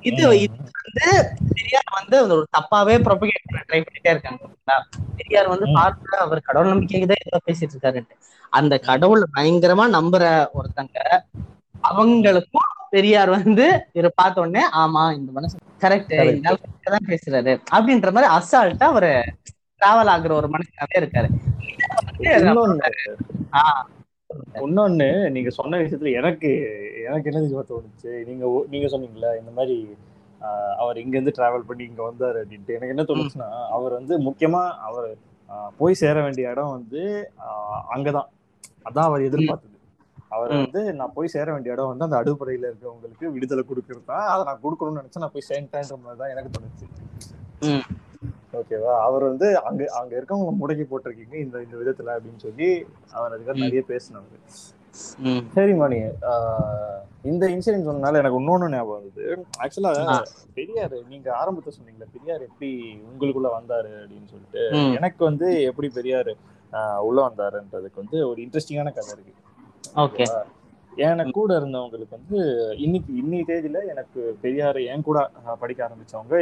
[0.05, 1.11] இது வந்து
[1.51, 4.43] பெரியார் வந்து ஒரு தப்பாவே ப்ரொபகேட் பண்ண ட்ரை பண்ணிட்டே இருக்காங்க?
[5.19, 5.67] பெரியார் வந்து.
[5.73, 8.17] பார்த்து அவர் கடவுள் நம்பிக்கைக்கு தான் ஏதோ பேசிட்டு இருக்காருன்ட்டு.
[8.53, 10.99] அந்த கடவுள் பயங்கரமா நம்புற ஒருத்தங்க
[11.85, 16.13] அவங்களுக்கும் பெரியார் வந்து இவரை பார்த்த உடனே ஆமா இந்த மனுஷன் கரெக்ட்
[16.87, 17.53] தான் பேசுறாரு.
[17.77, 19.11] அப்படின்ற மாதிரி அசால்ட்டா ஒரு
[19.81, 21.29] டிராவல் ஆகுற ஒரு மனுஷனாவே இருக்காரு.
[23.59, 23.83] ஆஹ்
[24.65, 26.51] இன்னொன்னு நீங்க சொன்ன விஷயத்துல எனக்கு
[27.05, 28.13] எனக்கு என்ன தெரியுமா தோணுச்சு?
[28.25, 29.77] நீங்க நீங்க சொன்னீங்கல்ல இந்த மாதிரி
[30.79, 32.77] அவர் இங்க இருந்து டிராவல் பண்ணி இங்க வந்தாரு அப்படின்ட்டு.
[32.77, 35.09] எனக்கு என்ன தோணுச்சுன்னா அவர் வந்து முக்கியமா அவர்
[35.79, 37.03] போய் சேர வேண்டிய இடம் வந்து
[37.89, 38.29] அங்கதான்.
[38.89, 39.73] அதான் அவர் எதிர்பார்த்தது.
[40.31, 40.53] அவர்.
[40.57, 44.63] வந்து நான் போய் சேர வேண்டிய இடம் வந்து அந்த அடுப்பறையில இருக்கவங்களுக்கு விடுதலை கொடுக்கறது தான் அதை நான்
[44.65, 46.87] கொடுக்கணும்னு நினைச்சா நான் போய் சேர்ந்துட்டேன்ற மாதிரி தான் எனக்கு தோணுச்சு.
[48.61, 48.93] ஓகேவா?
[49.07, 52.69] அவர் வந்து அங்க அங்க இருக்கவங்க முடக்கி போட்டிருக்கீங்க இந்த இந்த விதத்துல அப்படின்னு சொல்லி
[53.13, 53.57] அவர் அதுக்காக.
[53.65, 54.39] நிறைய பேசினாரு.
[55.29, 55.97] ம், சரி மணி.
[57.31, 59.25] இந்த இன்சிடென்ட் சொன்னனால எனக்கு இன்னொன்னு ஞாபகம் வந்தது
[59.65, 59.93] ஆக்சுவலா.
[60.55, 62.71] பெரியார் நீங்க ஆரம்பத்துல சொன்னீங்களா பெரியார் எப்படி
[63.09, 64.63] உங்களுக்குள்ள வந்தாரு அப்படின்னு சொல்லிட்டு
[64.99, 66.33] எனக்கு வந்து எப்படி பெரியார்
[67.01, 69.35] உள்ள வந்தாருன்றதுக்கு வந்து ஒரு இன்ட்ரெஸ்டிங்கான கதை இருக்கு.
[70.05, 70.27] ஓகே.
[70.97, 72.39] எனக்கு கூட இருந்தவங்களுக்கு வந்து
[72.77, 75.19] இன்னைக்கு இன்னைக்கு தேதியில எனக்கு பெரியார் என் கூட
[75.59, 76.37] படிக்க ஆரம்பிச்சவங்க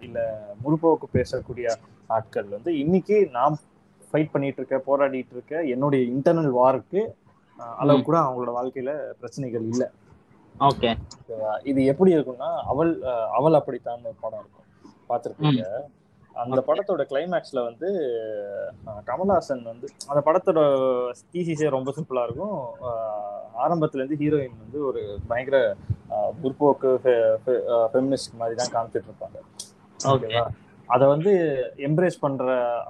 [0.00, 0.18] இல்ல
[0.64, 1.68] முற்போக்கு பேசக்கூடிய
[2.06, 3.56] ஆட்கள் வந்து இன்னைக்கு நான்
[4.12, 7.02] ஃபைட் பண்ணிட்டு இருக்க போராடிட்டு இருக்க என்னுடைய இன்டர்னல் வாருக்கு
[7.78, 9.88] அளவு கூட அவங்களோட வாழ்க்கையில பிரச்சனைகள் இல்லை.
[10.54, 10.90] ஓகே?
[11.62, 12.90] இது எப்படி இருக்கும்னா அவள்
[13.38, 14.66] அவள் அப்படித்தான் படம் இருக்கும்.
[15.10, 15.64] பார்த்துருப்பீங்க.
[16.34, 16.60] அந்த.
[16.68, 17.88] படத்தோட கிளைமேக்ஸ்ல வந்து
[19.08, 20.60] கமல்ஹாசன் வந்து அந்த படத்தோட
[21.34, 22.58] தீசிஸே ரொம்ப சிம்பிளா இருக்கும்.
[23.64, 25.58] ஆரம்பத்துல இருந்து ஹீரோயின் வந்து ஒரு பயங்கர
[26.42, 26.90] முற்போக்கு
[27.92, 29.38] ஃபெமினிஸ்ட் மாதிரி தான் காமிச்சிட்டு இருப்பாங்க.
[30.00, 30.44] ஓகே ஓகேவா?
[30.88, 31.32] அதை வந்து
[31.86, 32.44] எம்ப்ரேஸ் பண்ற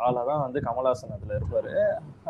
[0.06, 1.72] ஆளா தான் வந்து கமல்ஹாசன் அதுல இருப்பாரு.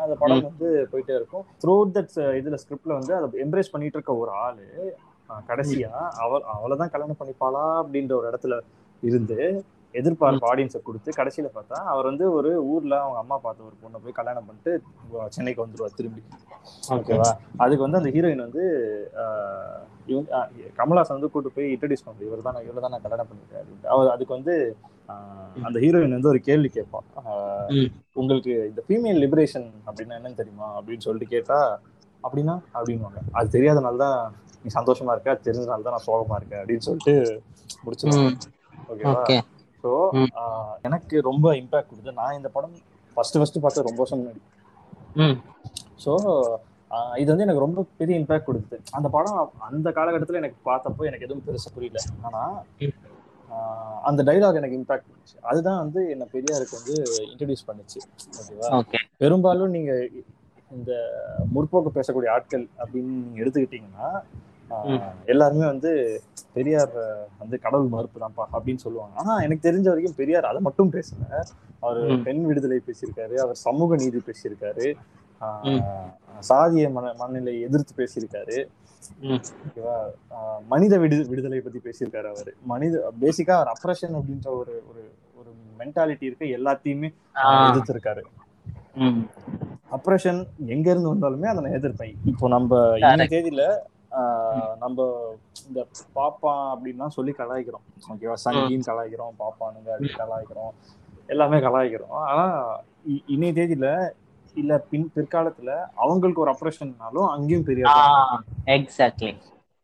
[0.03, 1.45] அந்த படம் வந்து போயிட்டே இருக்கும்.
[1.63, 4.67] த்ரூ தட் இதுல ஸ்கிரிப்ட்ல வந்து அதை எம்ப்ரேஸ் பண்ணிட்டு இருக்க ஒரு ஆளு
[5.49, 5.91] கடைசியா
[6.23, 8.55] அவள் அவளைதான் கல்யாணம் பண்ணிப்பாளா அப்படின்ற ஒரு இடத்துல
[9.03, 9.37] இருந்து
[9.93, 14.17] எதிர்பார்ப்பு ஆடியன்ஸை கொடுத்து கடைசியில பார்த்தா அவர் வந்து ஒரு ஊர்ல அவங்க அம்மா பார்த்த ஒரு பொண்ணை போய்
[14.19, 14.71] கல்யாணம் பண்ணிட்டு
[15.35, 16.21] சென்னைக்கு வந்துருவார் திரும்பி.
[16.95, 17.27] ஓகேவா?
[17.63, 18.63] அதுக்கு வந்து அந்த ஹீரோயின் வந்து
[20.07, 20.49] இவங்க ஆஹ்,
[20.79, 23.91] கமல்ஹாசன் வந்து கூட்டு போய் இன்ட்ரடியூஸ் பண்ணுறது இவர் தான் இவ்வளோ தான் நான் கல்யாணம் பண்ணிருக்கேன் அப்படின்ட்டு.
[23.93, 24.55] அவர் அதுக்கு வந்து
[25.61, 27.07] அந்த ஹீரோயின் வந்து ஒரு கேள்வி கேட்பான்.
[28.15, 30.69] உங்களுக்கு இந்த ஃபீமேல் லிபரேஷன் அப்படின்னா என்னன்னு தெரியுமா?
[30.77, 31.59] அப்படின்னு சொல்லிட்டு கேட்டா
[32.23, 32.55] அப்படின்னா?
[32.77, 34.17] அப்படின்வாங்க அது தெரியாதனால தான்
[34.63, 35.33] நீ சந்தோஷமா இருக்க.
[35.33, 36.61] அது தெரிஞ்சனால தான் நான் சோகமா இருக்கேன்.
[36.61, 37.15] அப்படின்னு சொல்லிட்டு
[37.85, 38.49] முடிச்சிருவாங்க.
[38.91, 39.13] ஓகேவா?
[39.15, 39.37] ஓகே.
[39.83, 39.91] ஸோ.
[40.81, 42.75] எனக்கு ரொம்ப இம்பாக்ட் கொடுத்து நான் இந்த படம்
[43.17, 44.41] ஃபர்ஸ்ட் ஃபர்ஸ்ட் பார்த்தது ரொம்ப வருஷம் முன்னாடி
[46.03, 46.11] ஸோ
[47.19, 51.45] இது வந்து எனக்கு ரொம்ப பெரிய இம்பாக்ட் கொடுக்குது அந்த படம் அந்த காலகட்டத்தில் எனக்கு பார்த்தப்போ எனக்கு எதுவும்
[51.45, 51.99] பெருசாக புரியல.
[52.25, 52.55] ஆனால்.
[54.03, 55.35] அந்த டைலாக் எனக்கு இம்பாக்ட் பண்ணுச்சு.
[55.43, 56.93] அதுதான் வந்து என்ன பெரியாருக்கு வந்து
[57.31, 57.99] இன்ட்ரடியூஸ் பண்ணுச்சு.
[58.39, 58.69] ஓகேவா?
[58.79, 58.99] ஓகே.
[59.17, 59.93] பெரும்பாலும் நீங்க
[60.71, 60.91] இந்த
[61.53, 64.09] முற்போக்கு பேசக்கூடிய ஆட்கள் அப்படின்னு நீங்க எடுத்துக்கிட்டீங்கன்னா
[65.25, 65.91] எல்லாருமே வந்து
[66.53, 66.95] பெரியார்
[67.39, 69.15] வந்து கடவுள் மறுப்பு தான்ப்பா அப்படின்னு சொல்லுவாங்க.
[69.15, 71.23] ஆனா எனக்கு தெரிஞ்ச வரைக்கும் பெரியார் அதை மட்டும் பேசல.
[71.79, 72.01] அவர்.
[72.23, 74.87] பெண் விடுதலை பேசியிருக்காரு அவர் சமூக நீதி பேசியிருக்காரு.
[76.49, 78.57] சாதிய மன மனநிலை எதிர்த்து பேசியிருக்காரு.
[79.65, 79.95] ஓகேவா?
[80.67, 82.51] மனித விடு விடுதலை பத்தி பேசியிருக்காரு அவரு.
[82.71, 85.03] மனித பேசிக்கா அவர் அப்ரஷன் அப்படின்ற ஒரு ஒரு
[85.39, 87.09] ஒரு மென்டாலிட்டி இருக்க எல்லாத்தையுமே
[87.67, 88.23] எதிர்த்திருக்காரு.
[89.97, 90.41] அப்ரஷன்
[90.73, 92.15] எங்க இருந்து வந்தாலுமே அதை நான் எதிர்ப்பேன்.
[92.25, 93.63] இப்போ நம்ம இந்த தேதியில
[94.83, 95.05] நம்ம
[95.67, 95.79] இந்த
[96.17, 97.85] பாப்பா அப்படின்னா சொல்லி கலாய்க்கிறோம்.
[98.13, 100.73] ஓகேவா சங்கின்னு கலாய்க்கிறோம் பாப்பானுங்க அப்படின்னு கலாய்க்கிறோம்.
[101.33, 102.15] எல்லாமே கலாய்க்கிறோம்.
[102.31, 102.45] ஆனா
[103.33, 103.89] இன்னைய தேதியில
[104.61, 105.71] இல்ல பின் பிற்காலத்துல
[106.03, 107.83] அவங்களுக்கு ஒரு அப்ரேஷன்னாலும் அங்கேயும் பெரிய
[108.77, 109.31] எக்ஸாக்ட்லி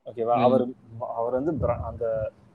[0.09, 0.35] ஓகேவா.
[0.47, 0.63] அவர்
[1.19, 1.53] அவர் வந்து
[1.89, 2.05] அந்த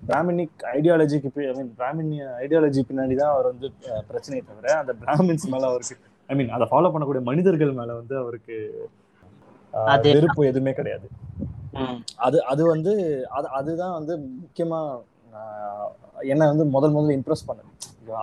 [0.09, 2.13] பிராமினிக் ஐடியாலஜிக்கு ஐ மீன் பிராமின்
[2.45, 3.67] ஐடியாலஜி பின்னாடி தான் அவர் வந்து
[4.11, 5.97] பிரச்சனையை தவிர அந்த பிராமின்ஸ் மேல அவருக்கு
[6.29, 8.57] ஐ மீன் அதை ஃபாலோ பண்ணக்கூடிய மனிதர்கள் மேல வந்து அவருக்கு
[10.07, 11.07] வெறுப்பு எதுவுமே கிடையாது.
[12.27, 12.93] அது அது வந்து
[13.31, 14.81] அது அதுதான் வந்து முக்கியமா
[16.33, 17.69] என்ன வந்து முதல் முதல்ல இம்ப்ரெஸ் பண்ணுது.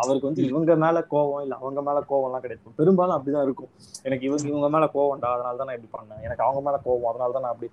[0.01, 2.73] அவருக்கு வந்து இவங்க மேல கோவம் இல்ல அவங்க மேல கோவம்லாம் கிடையாது.
[2.79, 3.71] பெரும்பாலும் அப்படிதான் இருக்கும்.
[4.07, 6.21] எனக்கு இவங்க இவங்க மேல கோவம்டா அதனால தான் நான் இப்படி பண்ணேன்.
[6.27, 7.69] எனக்கு அவங்க மேல கோவம் அதனால தான் நான் அப்படி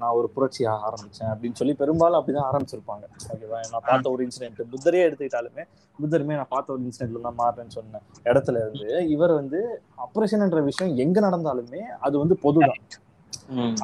[0.00, 3.04] நான் ஒரு புரட்சியா ஆரம்பிச்சேன் அப்படின்னு சொல்லி பெரும்பாலும் அப்படிதான் ஆரம்பிச்சிருப்பாங்க.
[3.32, 5.64] ஓகேவா நான் பார்த்த ஒரு இன்சிடென்ட் புத்தரே எடுத்துக்கிட்டாலுமே
[5.98, 9.60] புத்தருமே நான் பார்த்த ஒரு இன்சிடென்ட்ல தான் மாறுறேன்னு சொன்ன இடத்துல இருந்து இவர் வந்து
[10.06, 12.80] அப்ரேஷன்ன்ற விஷயம் எங்க நடந்தாலுமே அது வந்து பொதுதான்.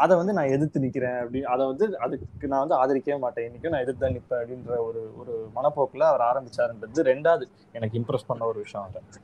[0.03, 3.47] அதை வந்து நான் எதிர்த்து நிக்கிறேன் அப்படி அதை வந்து அதுக்கு நான் வந்து ஆதரிக்கவே மாட்டேன்.
[3.49, 7.47] இன்னைக்கும் நான் எதிர்த்து தான் நிப்பேன் அப்படின்ற ஒரு ஒரு மனப்போக்குல அவர் ஆரம்பிச்சாருன்றது ரெண்டாவது
[7.79, 9.21] எனக்கு இம்ப்ரெஸ் பண்ண ஒரு விஷயம் அது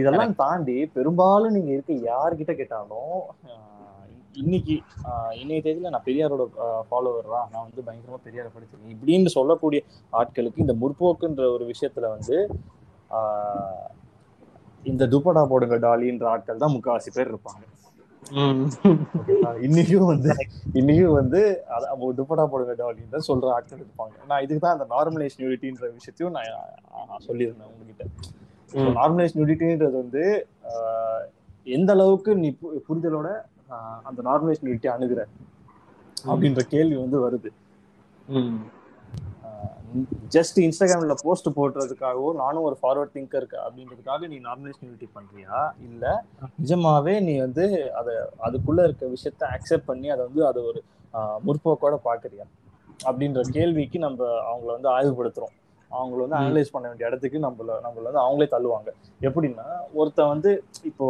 [0.00, 3.16] இதெல்லாம் தாண்டி பெரும்பாலும் நீங்க இருக்க யார்கிட்ட கேட்டாலும்
[4.42, 4.74] இன்னைக்கு
[5.40, 6.42] இன்னைய தேதியில நான் பெரியாரோட
[6.88, 8.92] ஃபாலோவரா நான் வந்து பயங்கரமா பெரியாரை படிச்சிருக்கேன்.
[8.94, 9.80] இப்படின்னு சொல்லக்கூடிய
[10.12, 12.36] ஆட்களுக்கு இந்த முற்போக்குன்ற ஒரு விஷயத்துல வந்து
[14.82, 17.64] இந்த துப்படா போடுங்க டாலின்ற ஆட்கள் தான் முக்காவாசி பேர் இருப்பாங்க?
[19.60, 20.30] இன்னைக்கும் வந்து
[20.72, 24.14] இன்னைக்கும் வந்து அத- அப்போ துப்படா போடுங்க டாலின்னு தான் சொல்ற ஆட்கள் இருப்பாங்க.
[24.26, 26.50] நான் இதுக்கு தான் அந்த நார்மலைஸ் நியூரிட்டின்ற விஷயத்தையும் நான்
[27.26, 28.04] சொல்லியிருந்தேன் உங்ககிட்ட.
[28.96, 30.24] நார்மலைஸ் நியூரிட்டின்றது வந்து
[31.66, 32.50] எந்த அளவுக்கு நீ
[32.88, 33.30] புரிதலோட
[34.04, 35.22] அந்த நார்மலைஸ் நியூரிட்டி அணுகுற?
[36.26, 37.50] அப்படின்ற கேள்வி வந்து வருது.
[40.34, 45.56] ஜஸ்ட் இன்ஸ்டாகிராம்ல போஸ்ட் போடுறதுக்காகவோ நானும் ஒரு ஃபார்வர்ட் திங்கர் அப்படின்றதுக்காக நீ நார்மலைஸ் நியூரிட்டி பண்றியா?
[45.88, 46.04] இல்ல
[46.60, 47.64] நிஜமாவே நீ வந்து
[48.00, 48.14] அதை
[48.46, 50.82] அதுக்குள்ள இருக்க விஷயத்த அக்செப்ட் பண்ணி அதை வந்து அதை ஒரு
[51.46, 52.46] முற்போக்கோட பாக்குறியா?
[53.08, 54.20] அப்படின்ற கேள்விக்கு நம்ம
[54.50, 55.54] அவங்கள வந்து ஆய்வுபடுத்துறோம்.
[55.90, 56.38] அவங்கள வந்து.
[56.40, 58.90] அனலைஸ் பண்ண வேண்டிய இடத்துக்கு நம்மள நம்மள வந்து அவங்களே தள்ளுவாங்க.
[59.28, 59.66] எப்படின்னா
[60.00, 60.50] ஒருத்தன் வந்து
[60.90, 61.06] இப்போ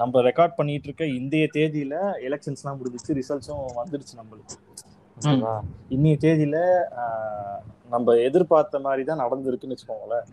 [0.00, 1.96] நம்ம ரெக்கார்ட் பண்ணிட்டு இருக்க இந்திய தேதியில
[2.28, 4.56] எலெக்ஷன்ஸ்லாம் முடிஞ்சிச்சு ரிசல்ட்ஸும் வந்துடுச்சு நம்மளுக்கு.
[5.24, 5.54] ஓகேவா
[5.90, 6.58] இன்னைய தேதியில
[7.00, 7.58] ஆஹ்,
[7.90, 10.26] நம்ம எதிர்பார்த்த மாதிரி தான் நடந்திருக்குன்னு வச்சுக்கோங்களேன்.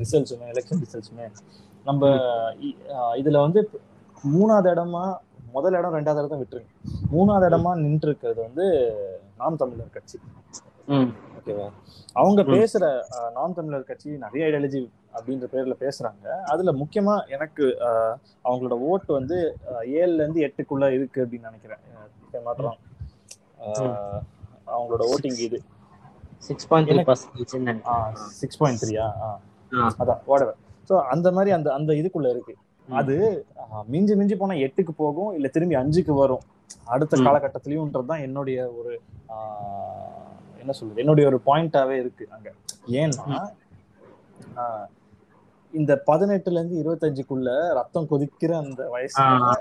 [0.00, 1.26] ரிசல்ட்ஸுமே எலெக்ஷன் ரிசல்ட்ஸுமே
[1.86, 2.02] நம்ம
[3.16, 3.60] இதுல வந்து
[4.24, 5.04] மூணாவது இடமா
[5.52, 6.70] முதல் இடம் ரெண்டாவது இடம் விட்டுருங்க.
[7.12, 8.66] மூணாவது இடமா நின்று இருக்கிறது வந்து
[9.38, 10.16] நாம் தமிழர் கட்சி.
[11.38, 11.66] ஓகேவா?
[12.16, 12.40] அவங்க.
[12.54, 12.84] பேசுற
[13.36, 14.82] நாம் தமிழர் கட்சி நிறைய ஐடியாலஜி
[15.14, 16.24] அப்படின்ற பேர்ல பேசுறாங்க.
[16.52, 17.64] அதுல முக்கியமா எனக்கு
[18.44, 19.38] அவங்களோட ஓட்டு வந்து
[19.96, 21.82] ஏழுல இருந்து எட்டுக்குள்ள இருக்கு அப்படின்னு நினைக்கிறேன்.
[21.92, 22.10] ஆஹ்,
[24.72, 25.58] அவங்களோட ஓட்டிங் இது.
[26.42, 27.52] Six point three percentage
[28.40, 29.06] six point த்ரீயா.
[29.96, 30.58] அதான் வாடவர்
[30.90, 32.54] ஸோ அந்த மாதிரி அந்த அந்த இதுக்குள்ள இருக்கு.
[32.88, 33.14] அது
[33.88, 36.42] மிஞ்சி மிஞ்சி போனா எட்டுக்கு போகும் இல்ல திரும்பி அஞ்சுக்கு வரும்.
[36.86, 37.16] அடுத்த.
[37.18, 38.92] காலகட்டத்திலயும்ன்றதுதான் என்னுடைய ஒரு
[39.34, 40.26] ஆஹ்,
[40.58, 41.00] என்ன சொல்றது?
[41.00, 42.48] என்னுடைய ஒரு பாயிண்டாவே இருக்கு அங்க.
[43.00, 43.38] ஏன்னா
[44.56, 44.86] ஆஹ்,
[45.72, 49.52] இந்த பதினெட்டுல இருந்து இருபத்தஞ்சுக்குள்ள ரத்தம் கொதிக்கிற அந்த வயசுல ஆ.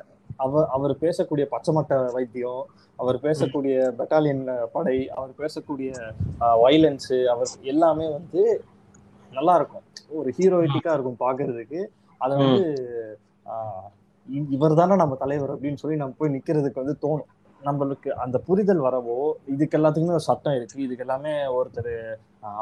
[0.44, 2.62] அவர் அவர் பேசக்கூடிய பச்சைமட்ட வைத்தியம்
[3.02, 4.44] அவர் பேசக்கூடிய பெட்டாலியன்
[4.76, 5.91] படை அவர் பேசக்கூடிய
[6.63, 8.44] வைலன்ஸ் அவர் எல்லாமே வந்து
[9.32, 9.86] நல்லா இருக்கும்.
[10.20, 11.82] ஒரு ஹீரோயிட்டிக்கா இருக்கும் பாக்குறதுக்கு.
[12.22, 12.65] அதை வந்து
[14.56, 17.30] இவர் தானே நம்ம தலைவர் அப்படின்னு சொல்லி நம்ம போய் நிக்கிறதுக்கு வந்து தோணும்.
[17.65, 19.17] நம்மளுக்கு அந்த புரிதல் வரவோ
[19.54, 20.78] இதுக்கு எல்லாத்துக்குமே ஒரு சட்டம் இருக்கு.
[20.86, 21.93] இதுக்கு எல்லாமே ஒருத்தர்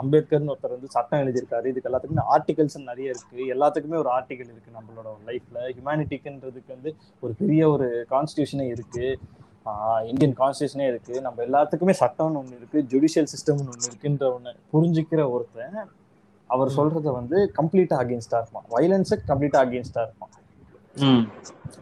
[0.02, 1.66] அம்பேத்கர்னு ஒருத்தர் வந்து சட்டம் எழுதியிருக்காரு.
[1.72, 3.38] இதுக்கு எல்லாத்துக்குமே ஆர்டிகல்ஸ் நிறைய இருக்கு.
[3.56, 6.92] எல்லாத்துக்குமே ஒரு ஆர்டிகல் இருக்கு நம்மளோட லைஃப்ல ஹியூமனிட்டிக்குன்றதுக்கு வந்து
[7.24, 9.06] ஒரு பெரிய ஒரு கான்ஸ்டியூஷனே இருக்கு.
[10.12, 11.16] இந்தியன் கான்ஸ்டியூஷனே இருக்கு.
[11.26, 12.80] நம்ம எல்லாத்துக்குமே சட்டம்னு ஒண்ணு இருக்கு.
[12.94, 15.80] ஜுடிஷியல் சிஸ்டம்னு ஒண்ணு இருக்குன்ற ஒண்ணு புரிஞ்சுக்கிற ஒருத்தன்
[16.50, 18.68] அவர் சொல்றத வந்து கம்ப்ளீட்டா அகேன்ஸ்டா இருப்பான்.
[18.76, 20.32] வயலன்ஸுக்கு கம்ப்ளீட்டா அகேன்ஸ்டா இருப்பான்.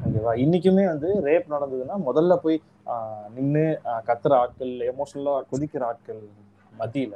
[0.07, 0.31] ஓகேவா?
[0.43, 3.27] இன்னைக்குமே வந்து ரேப் நடந்ததுன்னா முதல்ல போய் ஆஹ்,
[4.07, 6.21] கத்துற ஆட்கள் எமோஷனலா கொதிக்கிற ஆட்கள்
[6.73, 7.15] மத்தியில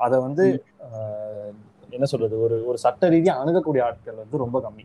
[0.00, 0.44] அத வந்து
[1.92, 4.84] என்ன சொல்றது ஒரு ஒரு சட்ட ரீதியா அணுகக்கூடிய ஆட்கள் வந்து ரொம்ப கம்மி.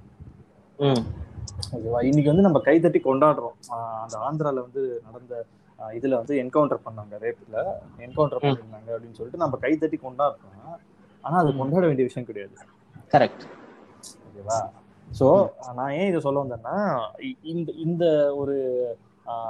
[1.73, 1.99] ஓகேவா?
[2.01, 3.55] இன்னைக்கு வந்து நம்ம கைதட்டி கொண்டாடுறோம்.
[4.03, 5.33] அந்த ஆந்திரால வந்து நடந்த
[5.79, 7.57] இதுல வந்து என்கவுண்டர் பண்ணாங்க ரேப்ல
[8.05, 10.77] என்கவுண்டர் பண்ணிருந்தாங்க அப்படின்னு சொல்லிட்டு நம்ம கைதட்டி கொண்டாடுறோம்.
[11.23, 11.51] ஆனா அது.
[11.57, 12.55] கொண்டாட வேண்டிய விஷயம் கிடையாது.
[13.13, 13.45] கரெக்ட்.
[14.27, 14.59] ஓகேவா?
[15.07, 15.27] சோ
[15.75, 16.75] நான் ஏன் இதை சொல்ல வந்தேன்னா
[17.51, 18.03] இந்த இந்த
[18.35, 18.55] ஒரு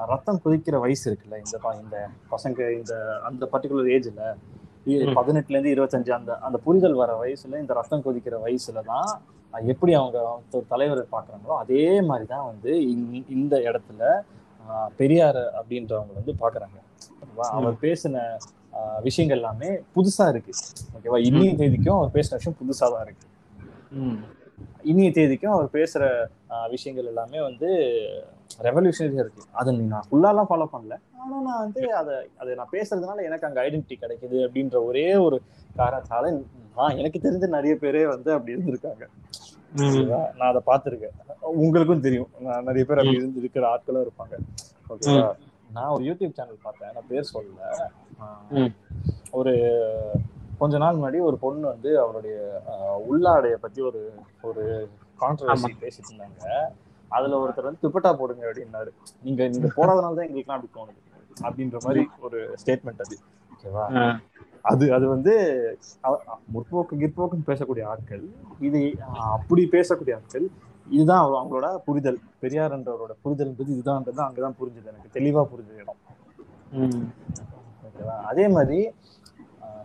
[0.08, 1.98] ரத்தம் கொதிக்கிற வயசு இருக்குல்ல இந்த ப- இந்த
[2.32, 4.24] பசங்க இந்த அந்த பர்டிகுலர் ஏஜ்ல.
[5.16, 9.10] பதினெட்டுல இருந்து இருபத்தஞ்சு அந்த அந்த புரிதல் வர வயசுல இந்த ரத்தம் கொதிக்கிற வயசுல தான்
[9.54, 10.18] எப்படி அவங்க
[10.52, 12.72] ஒரு தலைவரை பாக்குறாங்களோ அதே மாதிரிதான் வந்து
[13.36, 14.04] இந்த- இடத்துல
[14.98, 16.78] பெரியார் அப்படின்றவங்க வந்து பாக்குறாங்க
[17.56, 18.16] அவர் பேசின
[19.02, 20.52] விஷயங்கள் எல்லாமே புதுசா இருக்கு.
[20.96, 21.18] ஓகேவா?
[21.28, 23.26] இன்னைய தேதிக்கும் அவர் பேசின விஷயம் புதுசா தான் இருக்கு.
[24.84, 26.04] இன்னைய தேதிக்கும் அவர் பேசுற
[26.70, 27.70] விஷயங்கள் எல்லாமே வந்து
[28.68, 29.44] ரெவல்யூஷனரியா இருக்கு.
[29.52, 30.96] அதை நீ நான் ஃபுல்லாலாம் ஃபாலோ பண்ணல.
[31.22, 35.40] ஆனா நான் வந்து அதை அதை நான் பேசுறதுனால எனக்கு அங்க ஐடென்டிட்டி கிடைக்குது அப்படின்ற ஒரே ஒரு
[35.78, 36.32] காரணத்தால
[36.78, 39.06] நான் எனக்கு தெரிஞ்ச நிறைய பேரே வந்து அப்படி இருந்திருக்காங்க?
[40.38, 41.16] நான் அதை பார்த்திருக்கேன்.
[41.62, 42.30] உங்களுக்கும் தெரியும்.
[42.48, 44.36] நான் நிறைய பேர் அப்படி இருந்து இருக்கிற ஆட்களும் இருப்பாங்க.
[44.90, 45.30] ஓகேவா?
[45.76, 46.94] நான் ஒரு யூடியூப் சேனல் பார்த்தேன்.
[46.94, 48.72] நான் பேர் சொல்லல.
[49.32, 49.54] ஒரு
[50.58, 52.38] கொஞ்ச நாள் முன்னாடி ஒரு பொண்ணு வந்து அவருடைய
[53.12, 54.02] உள்ளாடைய பத்தி ஒரு
[54.42, 54.64] ஒரு
[55.22, 56.46] கான்ட்ரவர்சி பேசிட்டு இருந்தாங்க.
[57.12, 58.88] அதுல ஒருத்தர் வந்து துப்பட்டா போடுங்க அப்படின்னாரு.
[59.24, 61.10] நீங்க நீங்க போடாதனால தான் எங்களுக்குலாம் அப்படி தோணுது.
[61.41, 63.17] அப்படின்ற மாதிரி ஒரு ஸ்டேட்மெண்ட் அது.
[63.56, 64.17] ஓகேவா?
[64.62, 65.34] அது அது வந்து
[66.54, 70.50] முற்போக்கு கிற்போக்குன்னு பேசக்கூடிய ஆட்கள் இது அப்படி பேசக்கூடிய ஆட்கள்
[70.89, 72.19] இதுதான் அவங்க- அவங்களோட புரிதல்.
[72.41, 74.86] பெரியார்ன்றவரோட புரிதல்ன்றது இதுதான்ன்றது அங்கதான் புரிஞ்சது.
[74.86, 75.95] எனக்கு தெளிவா புரிஞ்ச இடம்.
[76.78, 78.21] ஓகேவா?
[78.21, 78.91] அதே மாதிரி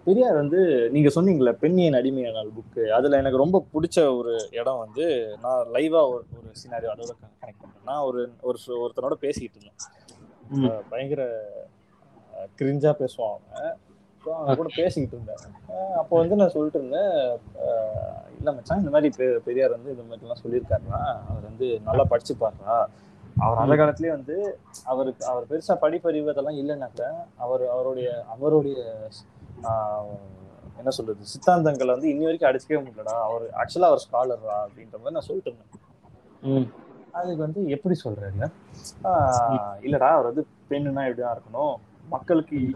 [0.07, 0.59] பெரியார் வந்து
[0.91, 5.05] நீங்க சொன்னீங்கல்ல பெண்ணியின் அடிமையானால் புக்கு அதுல எனக்கு ரொம்ப பிடிச்ச ஒரு இடம் வந்து
[5.43, 7.85] நான் லைவா ஒரு ஒரு சினாரியோ அதோட கனெக்ட் பண்றேன்.
[7.85, 9.81] நான் ஒரு ஒரு ஒருத்தனோட பேசிட்டு இருந்தேன்.
[10.91, 11.23] பயங்கர
[12.59, 13.75] கிரிஞ்சா பேசுவான் அவன்.
[14.25, 15.43] அவன் கூட பேசிக்கிட்டு இருந்தேன்.
[15.97, 17.13] அப்போ வந்து நான் சொல்லிட்டு இருந்தேன்
[18.39, 22.77] இல்ல மச்சான் இந்த மாதிரி பெ- பெரியார் வந்து இந்த மாதிரிலாம் சொல்லியிருக்காருனா அவர் வந்து நல்லா படிச்சு பாருறா
[23.37, 24.37] அவர் அந்த காலத்திலேயே வந்து
[24.85, 27.01] அவருக்கு அவர் பெருசா படிப்பறிவு அதெல்லாம் இல்லைனாக்க
[27.37, 28.79] அவர் அவருடைய அவருடைய
[30.77, 31.19] என்ன சொல்றது?
[31.21, 33.23] சித்தாந்தங்களை வந்து இன்னி வரைக்கும் அடிச்சுக்கவே முடியலடா.
[33.23, 35.55] அவர் ஆக்சுவலா அவர் ஸ்காலர்ரா அப்படின்ற மாதிரி நான் சொல்லிட்டு
[36.41, 36.73] இருந்தேன்.
[37.13, 38.51] அதுக்கு வந்து எப்படி சொல்றாரு
[39.05, 41.75] ஆஹ் இல்லடா அவர் வந்து பெண்ணுனா இப்படிதான் இருக்கணும்.
[42.09, 42.75] மக்களுக்கு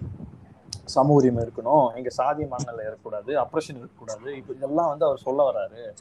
[0.85, 1.95] சம உரிமை இருக்கணும்.
[1.95, 4.37] எங்க சாதி மண்ணல இருக்கக்கூடாது அப்ரஷன் இருக்கக்கூடாது.
[4.37, 5.95] இப்ப இதெல்லாம் வந்து அவர் சொல்ல வராரு.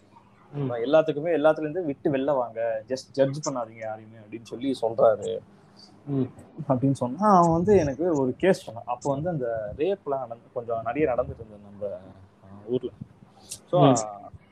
[0.54, 0.72] ம்.
[0.72, 2.84] எல்லாத்துக்குமே எல்லாத்துல இருந்து விட்டு வெளில வாங்க.
[2.88, 5.40] ஜஸ்ட் ஜட்ஜ் பண்ணாதீங்க யாரையுமே அப்படின்னு சொல்லி சொல்றாரு.
[6.70, 8.86] அப்படின்னு சொன்னா அவன் வந்து எனக்கு ஒரு கேஸ் சொன்னான்.
[8.86, 11.92] அப்போ வந்து அந்த ரேப்லாம் நடந்து கொஞ்சம் நிறைய நடந்துட்டு இருந்தது நம்ம
[12.68, 12.92] ஊர்ல.
[13.72, 13.78] ஸோ.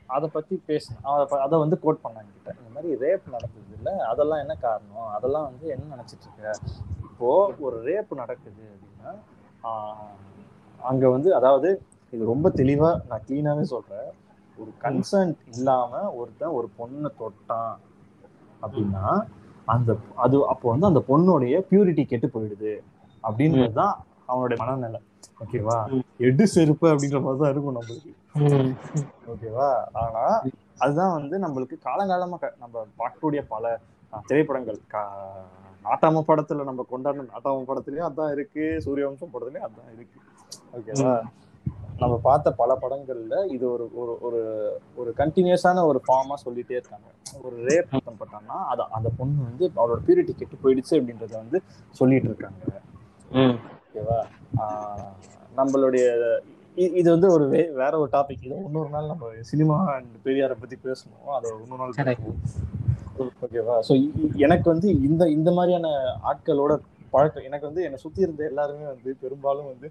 [0.06, 1.02] அதை பத்தி பேசினேன்.
[1.38, 5.08] அதை வந்து கோட் பண்ணாங்க கிட்ட இந்த மாதிரி ரேப் நடந்தது இல்ல அதெல்லாம் என்ன காரணம்?
[5.08, 6.52] அதெல்லாம் வந்து என்ன நினைச்சிட்டு இருக்க?
[7.02, 9.12] இப்போ ஒரு ரேப் நடக்குது அப்படின்னா
[10.80, 11.70] அங்க வந்து அதாவது
[12.12, 14.08] இது ரொம்ப தெளிவா நான் கிளீனாவே சொல்றேன்.
[14.58, 17.74] ஒரு கன்சர்ன்ட் இல்லாம ஒருத்தன் ஒரு பொண்ணை தொட்டான்
[18.62, 19.04] அப்படின்னா
[19.68, 19.90] அந்த
[20.24, 22.72] அது அப்போ வந்து அந்த பொண்ணுடைய பியூரிட்டி கெட்டு போயிடுது
[23.24, 23.94] அப்படின்றதுதான்
[24.26, 25.00] அவனுடைய மனநிலை.
[25.42, 25.76] ஓகேவா.
[26.28, 28.12] எடு செருப்பு அப்படின்ற மாதிரி தான் இருக்கும் நம்மளுக்கு.
[29.32, 29.68] ஓகேவா?
[30.02, 30.24] ஆனா
[30.78, 33.64] அதுதான் வந்து நம்மளுக்கு காலங்காலமா நம்ம பார்க்கக்கூடிய பல
[34.28, 34.80] திரைப்படங்கள்.
[35.84, 40.18] நாட்டாம படத்துல நம்ம கொண்டாடின நாட்டாம படத்துலயும் அதான் இருக்கு சூரியவம்சம் படத்துலயும் அதான் இருக்கு.
[40.78, 41.12] ஓகேவா?
[42.00, 44.40] நம்ம பார்த்த பல படங்கள்ல இது ஒரு ஒரு ஒரு
[45.00, 47.08] ஒரு கண்டினியூஸான ஒரு ஃபார்மா சொல்லிட்டே இருக்காங்க.
[47.46, 51.58] ஒரு ரேப் பண்ணப்பட்டான்னா அது அந்த பொண்ணு வந்து அவரோட பியூரிட்டி கெட்டு போயிடுச்சு அப்படின்றத வந்து
[52.00, 52.60] சொல்லிட்டு இருக்காங்க.
[53.86, 54.18] ஓகேவா?
[55.58, 56.04] நம்மளுடைய
[56.98, 57.44] இது வந்து ஒரு
[57.80, 61.94] வேற ஒரு டாபிக் இது இன்னொரு நாள் நம்ம சினிமா அண்ட் பெரியாரை பத்தி பேசணும் அதை இன்னொரு நாள்.
[62.10, 62.38] பேசுவோம்
[63.44, 63.76] ஓகேவா?
[63.88, 63.92] ஸோ
[64.46, 65.88] எனக்கு வந்து இந்த இந்த மாதிரியான
[66.30, 66.72] ஆட்களோட
[67.14, 69.88] பழக்கம் எனக்கு வந்து என்னை சுத்தி இருந்த எல்லாருமே வந்து பெரும்பாலும் வந்து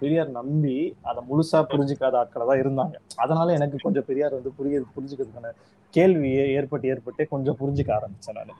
[0.00, 2.94] பெரியார் நம்பி அதை முழுசா புரிஞ்சுக்காத ஆட்களை தான் இருந்தாங்க.
[3.16, 5.52] அதனால எனக்கு கொஞ்சம் பெரியார் வந்து புரிய புரிஞ்சுக்கிறதுக்கான
[5.94, 8.54] கேள்வி ஏற்பட்டு ஏற்பட்டே கொஞ்சம் புரிஞ்சுக்க ஆரம்பிச்சேன் நான்.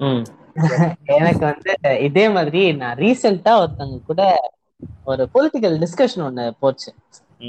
[0.00, 0.24] ம்.
[1.18, 1.72] எனக்கு வந்து
[2.06, 4.22] இதே மாதிரி நான் ரீசெண்டா ஒருத்தவங்க கூட
[5.06, 6.90] ஒரு பொலிட்டிக்கல் டிஸ்கஷன் ஒண்ணு போச்சு.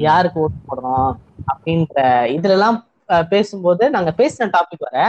[0.02, 1.12] யாருக்கு ஓட்டு போடுறோம்
[1.52, 1.98] அப்படின்ற
[2.36, 2.78] இதுல எல்லாம்
[3.32, 5.00] பேசும்போது நாங்க பேசின டாபிக் வர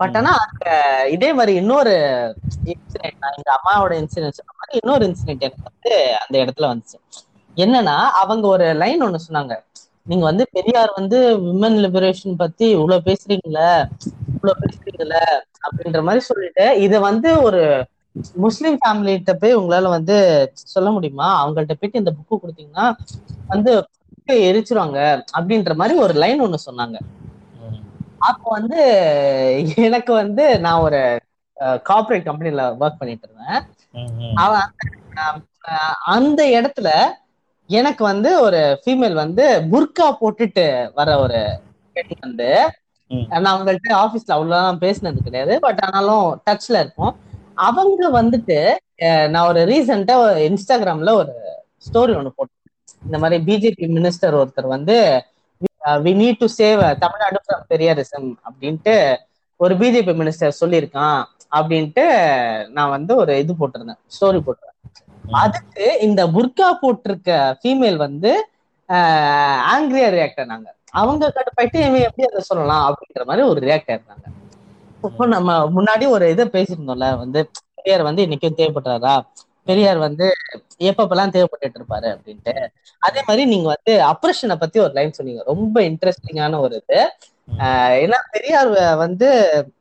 [0.00, 0.64] பட் ஆனா அந்த
[1.14, 1.94] இதே மாதிரி இன்னொரு
[2.66, 6.98] இன்சிடென்ட் நான் எங்க அம்மாவோட இன்சிடென்ட் சொன்ன மாதிரி இன்னொரு இன்சிடென்ட் எனக்கு வந்து அந்த இடத்துல வந்துச்சு.
[7.56, 9.54] என்னன்னா அவங்க ஒரு லைன் ஒண்ணு சொன்னாங்க.
[10.06, 13.70] நீங்க வந்து பெரியார் வந்து விமன் லிபரேஷன் பத்தி இவ்வளவு பேசுறீங்களே
[14.34, 15.22] இவ்வளவு பேசுறீங்களே
[15.66, 17.62] அப்படின்ற மாதிரி சொல்லிட்டு இத வந்து ஒரு
[18.44, 20.16] முஸ்லிம் ஃபேமிலிகிட்ட போய் உங்களால வந்து
[20.74, 21.28] சொல்ல முடியுமா?
[21.40, 22.86] அவங்கள்ட்ட போயிட்டு இந்த புக்கு கொடுத்தீங்கன்னா
[23.46, 23.72] வந்து
[24.46, 24.98] எரிச்சிருவாங்க
[25.36, 26.96] அப்படின்ற மாதிரி ஒரு லைன் ஒண்ணு சொன்னாங்க.
[28.28, 28.78] அப்போ வந்து
[29.88, 31.00] எனக்கு வந்து நான் ஒரு
[31.88, 33.60] கார்ப்பரேட் கம்பெனில ஒர்க் பண்ணிட்டு இருந்தேன்.
[34.44, 34.66] அவன்
[36.16, 36.88] அந்த இடத்துல
[37.70, 41.40] எனக்கு வந்து ஒரு ஃபீமேல் வந்து புர்கா போட்டுட்டு வர ஒரு
[41.96, 42.48] பெண் வந்து.
[43.32, 45.54] நான் அவங்கள்ட்ட ஆபீஸ்ல அவ்வளவு பேசினது கிடையாது.
[45.66, 47.12] பட் ஆனாலும் டச்ல இருக்கும்
[47.66, 48.58] அவங்க வந்துட்டு
[49.32, 50.14] நான் ஒரு ரீசெண்டா
[50.48, 51.34] இன்ஸ்டாகிராம்ல ஒரு
[51.86, 52.54] ஸ்டோரி ஒண்ணு போட்டேன்
[53.02, 54.96] இந்த மாதிரி பிஜேபி மினிஸ்டர் ஒருத்தர் வந்து
[56.04, 58.94] we need to save Tamil Nadu from Periyarism அப்படின்ட்டு
[59.60, 61.20] ஒரு பிஜேபி மினிஸ்டர் சொல்லியிருக்கான்
[61.52, 62.04] அப்படின்ட்டு
[62.72, 64.75] நான் வந்து ஒரு இது போட்டிருந்தேன் ஸ்டோரி போட்டிருந்தேன்.
[65.42, 68.30] அதுக்கு இந்த புர்கா போட்டிருக்க ஃபீமேல் வந்து
[69.72, 74.26] ஆங்கிரியா ரியாக்ட் ஆனாங்க அவங்க கட்டுப்பாயிட்டு இவன் எப்படி அதை சொல்லலாம் அப்படின்ற மாதிரி ஒரு ரியாக்ட் ஆயிருந்தாங்க
[75.08, 77.40] இப்போ நம்ம முன்னாடி ஒரு இதை பேசியிருந்தோம்ல வந்து
[77.74, 79.14] பெரியார் வந்து இன்னைக்கும் தேவைப்படுறாரா
[79.66, 80.26] பெரியார் வந்து
[80.80, 82.52] எப்பப்பெல்லாம் தேவைப்பட்டுட்டு இருப்பாரு அப்படின்ட்டு.
[83.02, 85.42] அதே மாதிரி நீங்க வந்து அப்ரஷனை பத்தி ஒரு லைன் சொன்னீங்க.
[85.46, 87.00] ரொம்ப இன்ட்ரெஸ்டிங்கான ஒரு இது.
[87.58, 89.28] ஆஹ் ஏன்னா பெரியார் வந்து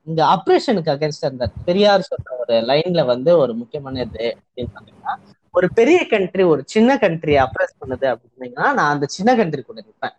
[0.03, 1.53] இந்த ஆப்ரேஷனுக்கு அகேன்ஸ்டா இருந்தார்.
[1.65, 7.33] பெரியார் சொன்ன ஒரு லைன்ல வந்து ஒரு முக்கியமான இது அப்படின்னு ஒரு பெரிய கண்ட்ரி ஒரு சின்ன கண்ட்ரி
[7.37, 10.15] அப்ரஸ் பண்ணுது அப்படின்னீங்கன்னா நான் அந்த சின்ன கண்ட்ரி கூட நிற்பேன்.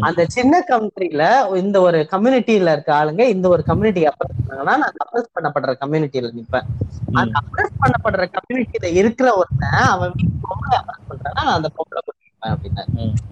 [0.00, 1.24] அந்த சின்ன கண்ட்ரில
[1.56, 6.66] இந்த ஒரு கம்யூனிட்டியில இருக்க ஆளுங்க இந்த ஒரு கம்யூனிட்டி அப்ரஸ் பண்ணாங்கன்னா நான் அப்ரஸ் பண்ணப்படுற கம்யூனிட்டியில நிற்பேன்
[7.14, 12.02] அந்த அப்ரஸ் பண்ணப்படுற கம்யூனிட்டியில இருக்கிற ஒருத்தன் அவன் பொம்பளை அப்ரஸ் பண்றான்னா நான் அந்த பொம்பளை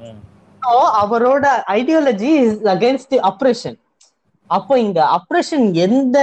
[0.05, 0.21] ம்.
[0.63, 3.77] So, அவரோட ஐடியாலஜி இஸ் அகேன்ஸ்ட் அப்ரேஷன்
[4.57, 6.19] அப்போ இங்க அப்ரேஷன் எந்த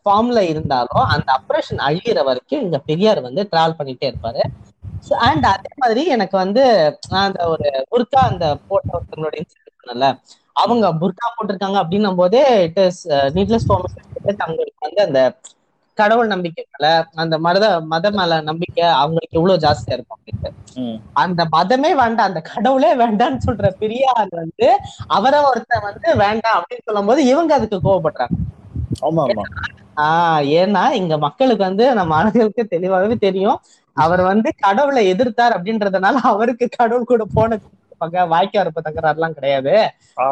[0.00, 4.42] ஃபார்ம்ல இருந்தாலும் அந்த அப்ரேஷன் அழியிற வரைக்கும் இங்க பெரியார் வந்து டிராவல் பண்ணிட்டே இருப்பாரு.
[5.24, 6.62] அண்ட் அதே மாதிரி எனக்கு வந்து
[7.20, 10.08] அந்த ஒரு புர்கா அந்த போட்ட ஒருத்தவங்களோட இன்சிடென்ட் பண்ணல
[10.56, 13.02] அவங்க புர்கா போட்டிருக்காங்க அப்படின்னும் போதே இட் இஸ்
[13.34, 13.68] நீட்லெஸ்
[14.38, 15.20] தங்களுக்கு வந்து அந்த
[15.96, 20.50] கடவுள் நம்பிக்கை மேல அந்த மத மத மேல நம்பிக்கை அவங்களுக்கு எவ்வளவு ஜாஸ்தியா இருக்கும் அப்படின்ட்டு.
[21.16, 24.68] அந்த மதமே வேண்டாம் அந்த கடவுளே வேண்டாம்னு சொல்ற பெரியார் வந்து
[25.10, 28.34] அவரை ஒருத்தன் வந்து வேண்டாம் அப்படின்னு சொல்லும் போது இவங்க அதுக்கு கோவப்படுறாங்க.
[30.02, 33.58] ஆஹ் ஏன்னா இங்க மக்களுக்கு வந்து நம்ம ஆளுகளுக்கு தெளிவாகவே தெரியும்.
[33.96, 37.58] அவர் வந்து கடவுளை எதிர்த்தார் அப்படின்றதுனால அவருக்கு கடவுள் கூட போன
[37.98, 39.74] பக்க வாய்க்கா இருப்ப தகராறுலாம் கிடையாது.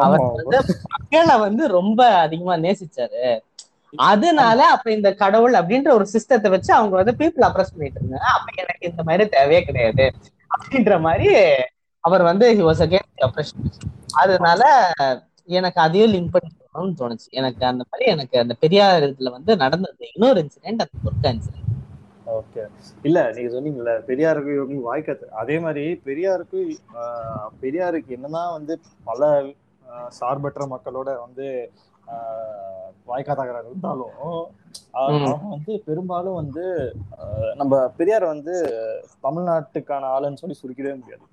[0.03, 0.57] அவர் வந்து
[0.91, 3.23] மக்களை வந்து ரொம்ப அதிகமா நேசிச்சாரு.
[3.93, 8.29] அதனால அப்ப இந்த கடவுள் அப்படின்ற ஒரு சிஸ்டத்தை வச்சு அவங்க வந்து பீப்புள் அப்ரஸ் பண்ணிட்டு இருந்தாங்க.
[8.35, 10.05] அப்ப எனக்கு இந்த மாதிரி தேவையே கிடையாது
[10.51, 11.29] அப்படின்ற மாதிரி
[12.03, 13.61] அவர் வந்து ஹி வாஸ் against அப்ரஷன்
[14.21, 14.63] அதனால
[15.49, 16.49] எனக்கு அதையும் லிங்க் பண்ணி
[16.93, 17.27] தோணுச்சு.
[17.39, 20.03] எனக்கு அந்த மாதிரி எனக்கு அந்த பெரியார் இதுல வந்து நடந்தது.
[20.13, 21.61] இன்னொரு இன்சிடென்ட் அந்த துர்கா இன்சிடென்ட்
[22.33, 22.63] ஓகே.
[23.03, 25.55] இல்ல நீங்க சொன்னீங்கல்ல பெரியாருக்கு இவங்க வாய்க்காது அதே.
[25.65, 26.59] மாதிரி பெரியாருக்கு
[27.63, 28.73] பெரியாருக்கு என்னதான் வந்து
[29.09, 29.21] பல
[30.19, 31.47] சார்பற்ற மக்களோட வந்து
[32.07, 32.59] ஆஹ்,
[33.07, 34.15] வாய்க்கா தகராறு இருந்தாலும்.
[34.93, 35.17] அவங்க
[35.49, 36.63] வந்து பெரும்பாலும் வந்து
[37.55, 38.53] நம்ம பெரியார் வந்து
[39.23, 41.25] தமிழ்நாட்டுக்கான ஆளுன்னு சொல்லி சுருக்கிடவே முடியாது.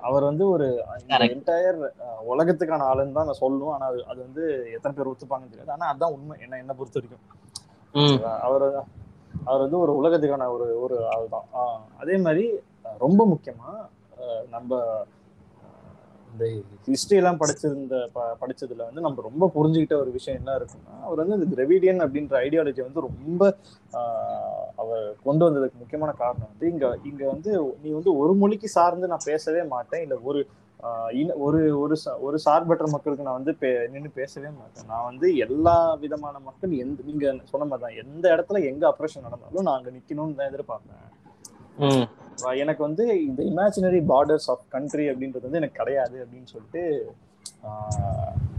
[0.00, 0.66] அவர் வந்து ஒரு.
[1.28, 1.80] என்டையர்
[2.26, 5.72] உலகத்துக்கான ஆளுன்னு தான் நான் சொல்லணும் ஆனா அது- வந்து எத்தனை பேர் ஒத்துப்பாங்கன்னு தெரியாது.
[5.72, 6.36] ஆனா அதான் உண்மை.
[6.40, 7.24] என்ன என்ன பொறுத்த வரைக்கும்.
[8.42, 8.66] அவர்
[9.44, 12.44] அவர் வந்து ஒரு உலகத்துக்கான ஒரு ஒரு ஆள் தான் ஆஹ் அதே மாதிரி
[12.98, 13.70] ரொம்ப முக்கியமா
[14.50, 14.70] நம்ம
[16.34, 16.46] இந்த
[16.86, 21.46] ஹிஸ்ட்ரியெல்லாம் படிச்சிருந்த ப- படிச்சதுல வந்து நம்ம ரொம்ப புரிஞ்சுக்கிட்ட ஒரு விஷயம் என்ன இருக்குன்னா அவர் வந்து இந்த
[21.46, 23.42] திரவிடியன் அப்படின்ற ஐடியாலஜி வந்து ரொம்ப
[24.76, 29.18] அவர் கொண்டு வந்ததுக்கு முக்கியமான காரணம் வந்து இங்க இங்க வந்து நீ வந்து ஒரு மொழிக்கு சார்ந்து நான்
[29.24, 30.02] பேசவே மாட்டேன்.
[30.02, 30.46] இல்லை ஒரு
[31.12, 34.84] இன- ஒரு ஒரு சா- ஒரு சார்பற்ற மக்களுக்கு நான் வந்து பே- நின்று பேசவே மாட்டேன்.
[34.86, 39.62] நான் வந்து எல்லா விதமான மக்கள் எந்த நீங்க சொன்ன மாதிரி தான் எந்த இடத்துல எங்க ஆப்ரேஷன் நடந்தாலும்
[39.62, 42.06] நான் அங்க நிக்கணும்னு தான் எதிர்பார்ப்பேன்.
[42.62, 46.82] எனக்கு வந்து இந்த இமேஜினரி பார்டர்ஸ் ஆஃப் கண்ட்ரி அப்படின்றது வந்து எனக்கு கிடையாது அப்படின்னு சொல்லிட்டு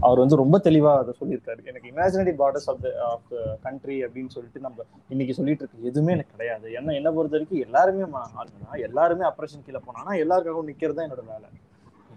[0.06, 1.60] அவர் வந்து ரொம்ப தெளிவாக அதை சொல்லியிருக்காரு.
[1.70, 3.30] எனக்கு imaginary borders of the of
[3.66, 4.84] country அப்படின்னு சொல்லிட்டு நம்ம
[5.14, 6.66] இன்னைக்கு சொல்லிட்டு இருக்கு எதுவுமே எனக்கு கிடையாது.
[6.78, 8.08] ஏன்னா என்ன பொறுத்த வரைக்கும் எல்லாருமே
[8.40, 11.48] ஆளுங்க எல்லாருமே அப்ரேஷன் கீழே போனா எல்லாருக்காகவும் நிக்கிறது தான் என்னோட வேலை.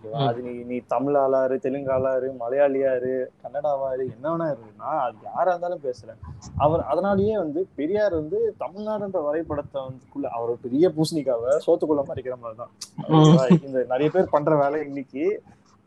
[0.01, 0.19] ஓகேவா?
[0.25, 5.83] அது நீ நீ தமிழ் ஆளாரு தெலுங்கு ஆளாரு மலையாளியாரு கன்னடாவாரு என்ன வேணா இருக்குன்னா அது யாரா இருந்தாலும்
[5.83, 6.19] பேசுறேன்.
[6.57, 12.73] அவர் அதனாலயே வந்து பெரியார் வந்து தமிழ்நாடுன்ற வரைபடத்தை வந்துக்குள்ள அவர் பெரிய பூசணிக்காவை சோத்துக்குள்ள மறைக்கிற மாதிரி தான்?
[13.61, 15.25] இந்த நிறைய பேர் பண்ற வேலை இன்னைக்கு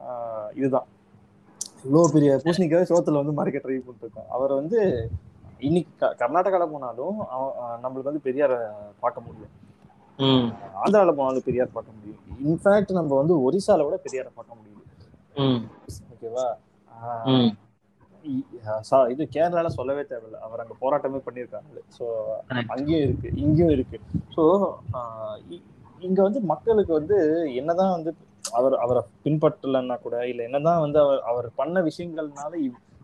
[0.00, 0.88] ஆஹ் இதுதான்.
[1.84, 4.78] இவ்வளவு பெரிய பூசணிக்காவை சோத்துல வந்து மறைக்க ட்ரை பண்ணிட்டு இருக்கோம் அவர் வந்து
[5.60, 7.18] இன்னைக்கு க- கர்நாடகால போனாலும்
[7.82, 8.52] நம்மளுக்கு வந்து பெரியார
[9.00, 9.52] பார்க்க முடியும்.
[10.80, 12.18] ஆந்திரால போனாலும் பெரியார் பார்க்க முடியும்.
[12.44, 14.70] இன்ஃபேக்ட் நம்ம வந்து ஒரிசால விட பெரியார பார்க்க முடியுது
[15.42, 15.60] உம்
[16.12, 16.46] ஓகேவா
[18.88, 20.36] சா- இது கேரளால சொல்லவே தேவையில்ல.
[20.44, 22.04] அவர் அங்க போராட்டமே பண்ணியிருக்காங்க ஸோ
[22.48, 22.68] Correct.
[22.74, 23.98] அங்கேயும் இருக்கு இங்கேயும் இருக்கு.
[24.36, 24.42] ஸோ
[26.02, 27.16] இங்க வந்து மக்களுக்கு வந்து
[27.56, 28.10] என்னதான் வந்து
[28.52, 32.52] அவர் அவரை பின்பற்றலைன்னா கூட இல்ல என்னதான் வந்து அவர் அவர் பண்ண விஷயங்கள்னால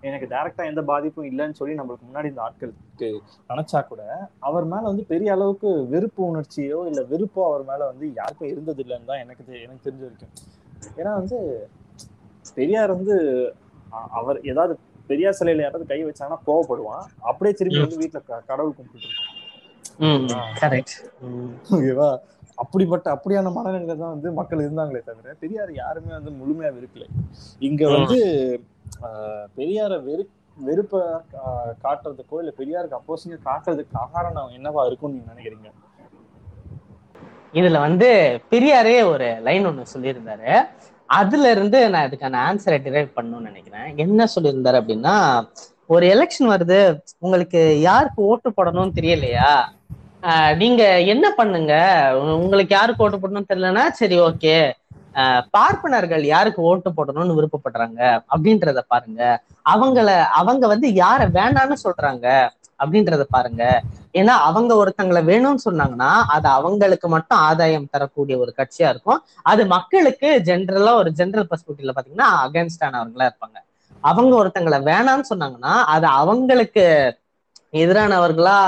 [0.02, 3.08] எனக்கு டைரக்டா எந்த பாதிப்பும் இல்லைன்னு சொல்லி நம்மளுக்கு முன்னாடி இந்த ஆட்களுக்கு
[3.50, 4.02] நினைச்சா கூட
[4.48, 9.10] அவர் மேல வந்து பெரிய அளவுக்கு வெறுப்பு உணர்ச்சியோ இல்ல வெறுப்போ அவர் மேல வந்து யாருக்கும் இருந்தது இல்லைன்னு
[9.10, 10.32] தான் எனக்கு எனக்கு தெரிஞ்ச வரைக்கும்.
[10.98, 11.38] ஏன்னா வந்து
[12.56, 13.16] பெரியார் வந்து
[14.18, 14.74] அவர் ஏதாவது
[15.10, 17.04] பெரியார் சிலையில யாராவது கை வச்சாங்கன்னா கோவப்படுவான்.
[17.28, 19.10] அப்படியே திரும்பி வந்து வீட்டுல க- கடவுள் கும்பிட்டு
[21.70, 22.08] ஓகேவா?
[22.58, 27.04] அப்படிப்பட்ட அப்படியான மனநிலையில தான் வந்து மக்கள் இருந்தாங்களே தவிர பெரியார் யாருமே வந்து முழுமையா வெறுக்கல.
[27.62, 28.18] இங்க வந்து
[29.58, 30.24] பெரியார வெறு
[30.56, 31.00] வெறுப்ப
[31.84, 35.68] காட்டுறதுக்கோ இல்ல பெரியாருக்கு அப்போசிங்க காட்டுறதுக்கு காரணம் என்னவா இருக்கும்னு நீங்க நினைக்கிறீங்க?
[37.58, 38.08] இதுல வந்து
[38.52, 40.52] பெரியாரே ஒரு லைன் ஒண்ணு சொல்லியிருந்தாரு.
[41.08, 43.88] அதுல இருந்து நான் இதுக்கான ஆன்சரை டிரைவ் பண்ணணும்னு நினைக்கிறேன்.
[44.04, 45.16] என்ன சொல்லியிருந்தாரு அப்படின்னா
[45.94, 46.80] ஒரு எலெக்ஷன் வருது
[47.24, 49.50] உங்களுக்கு யாருக்கு ஓட்டு போடணும்னு தெரியலையா?
[50.62, 50.82] நீங்க
[51.12, 51.74] என்ன பண்ணுங்க?
[52.42, 54.56] உங்களுக்கு யாருக்கு ஓட்டு போடணும்னு தெரியலன்னா சரி ஓகே
[55.50, 58.00] பார்ப்பனர்கள் யாருக்கு ஓட்டு போடணும்னு விருப்பப்படுறாங்க
[58.32, 59.22] அப்படின்றத பாருங்க.
[59.66, 60.08] அவங்கள
[60.40, 62.26] அவங்க வந்து யார வேணான்னு சொல்றாங்க
[62.80, 63.62] அப்படின்றத பாருங்க.
[64.14, 69.20] ஏன்னா அவங்க ஒருத்தங்களை வேணும்னு சொன்னாங்கன்னா அது அவங்களுக்கு மட்டும் ஆதாயம் தரக்கூடிய ஒரு கட்சியா இருக்கும்.
[69.42, 73.58] அது மக்களுக்கு ஜென்ரலா ஒரு ஜென்ரல் பர்ஸ்பெக்டிவ்ல பாத்தீங்கன்னா அகேன்ஸ்டானவங்களா இருப்பாங்க.
[74.04, 76.84] அவங்க ஒருத்தங்களை வேணாம்னு சொன்னாங்கன்னா அது அவங்களுக்கு
[77.72, 78.58] எதிரானவர்களா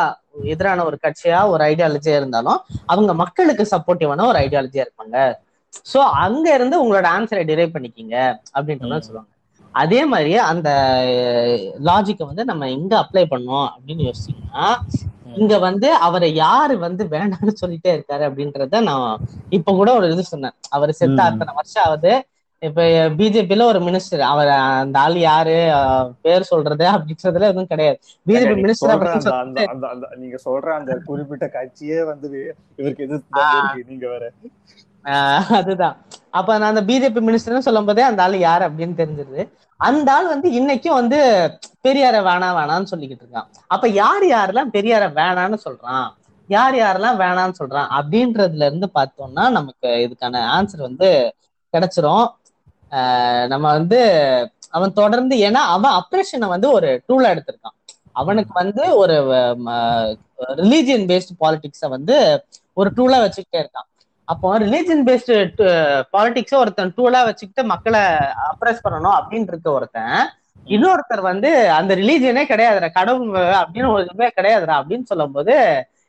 [0.45, 5.17] எதிரான ஒரு கட்சியா ஒரு ஐடியாலஜியா இருந்தாலும் அவங்க மக்களுக்கு சப்போர்ட்டிவான ஒரு ஐடியாலஜியா இருப்பாங்க.
[5.93, 8.17] சோ அங்க இருந்து உங்களோட ஆன்சரை டிரைவ் பண்ணிக்கிங்க
[8.55, 9.31] அப்படின்ற மாதிரி சொல்லுவாங்க.
[9.75, 10.69] அதே மாதிரி அந்த
[11.85, 14.67] லாஜிக்கை வந்து நம்ம எங்க அப்ளை பண்ணோம் அப்படின்னு யோசிச்சீங்கன்னா
[15.35, 20.57] இங்க வந்து அவரை யாரு வந்து வேண்டாம்னு சொல்லிட்டே இருக்காரு அப்படின்றத நான் இப்ப கூட ஒரு இது சொன்னேன்.
[20.69, 21.21] அவர் செத்த.
[21.23, 22.13] அத்தனை வருஷம் ஆகுது.
[22.63, 22.83] இப்ப
[23.19, 24.51] பிஜேபில ஒரு மினிஸ்டர் அவர்
[24.81, 25.55] அந்த ஆள் யாரு
[26.23, 27.99] பேர் சொல்றது அப்படின்றதுல எதுவும் கிடையாது.
[28.27, 29.05] பிஜேபி மினிஸ்டர்
[30.23, 32.29] நீங்க சொல்ற அந்த குறிப்பிட்ட கட்சியே வந்து
[32.79, 33.45] இவருக்கு எதிர்த்து
[33.91, 34.25] நீங்க வேற.
[35.51, 36.05] அதுதான்.
[36.31, 39.53] அப்ப நான் அந்த பிஜேபி மினிஸ்டர்னு சொல்லும் போதே அந்த ஆள் யாரு அப்படின்னு தெரிஞ்சிருது.
[39.77, 41.51] அந்த ஆள் வந்து இன்னைக்கும் வந்து
[41.89, 43.47] பெரியார வேணாம் வேணான்னு சொல்லிக்கிட்டு இருக்கான்.
[43.67, 46.07] அப்ப யார் யாரெல்லாம் பெரியார வேணாம்னு சொல்றான்?
[46.47, 47.87] யார் யாரெல்லாம் வேணாம்னு சொல்றான்?
[48.01, 51.35] அப்படின்றதுல இருந்து பார்த்தோம்னா நமக்கு இதுக்கான ஆன்சர் வந்து
[51.73, 52.27] கிடைச்சிரும்.
[52.91, 54.01] ஆஹ் நம்ம வந்து
[54.71, 57.79] அவன் தொடர்ந்து ஏன்னா அவன் அப்ரேஷனை வந்து ஒரு டூலா எடுத்திருக்கான்.
[58.13, 59.13] அவனுக்கு வந்து ஒரு
[60.47, 63.89] ரிலீஜியன் பேஸ்ட் பாலிடிக்ஸை வந்து ஒரு டூலா வச்சுக்கிட்டே இருக்கான்.
[64.31, 65.37] அப்போ ரிலீஜன் பேஸ்டு
[66.15, 68.03] பாலிடிக்ஸ ஒருத்தன் டூலா வச்சுக்கிட்டு மக்களை
[68.51, 70.15] அப்ரஸ் பண்ணணும் அப்படின்னு இருக்க ஒருத்தன்
[70.67, 75.55] இன்னொருத்தர் வந்து அந்த ரிலீஜியனே கிடையாதுடா கடவுள் அப்படின்னு ஒரு இதுவே கிடையாதுடா அப்படின்னு சொல்லும்போது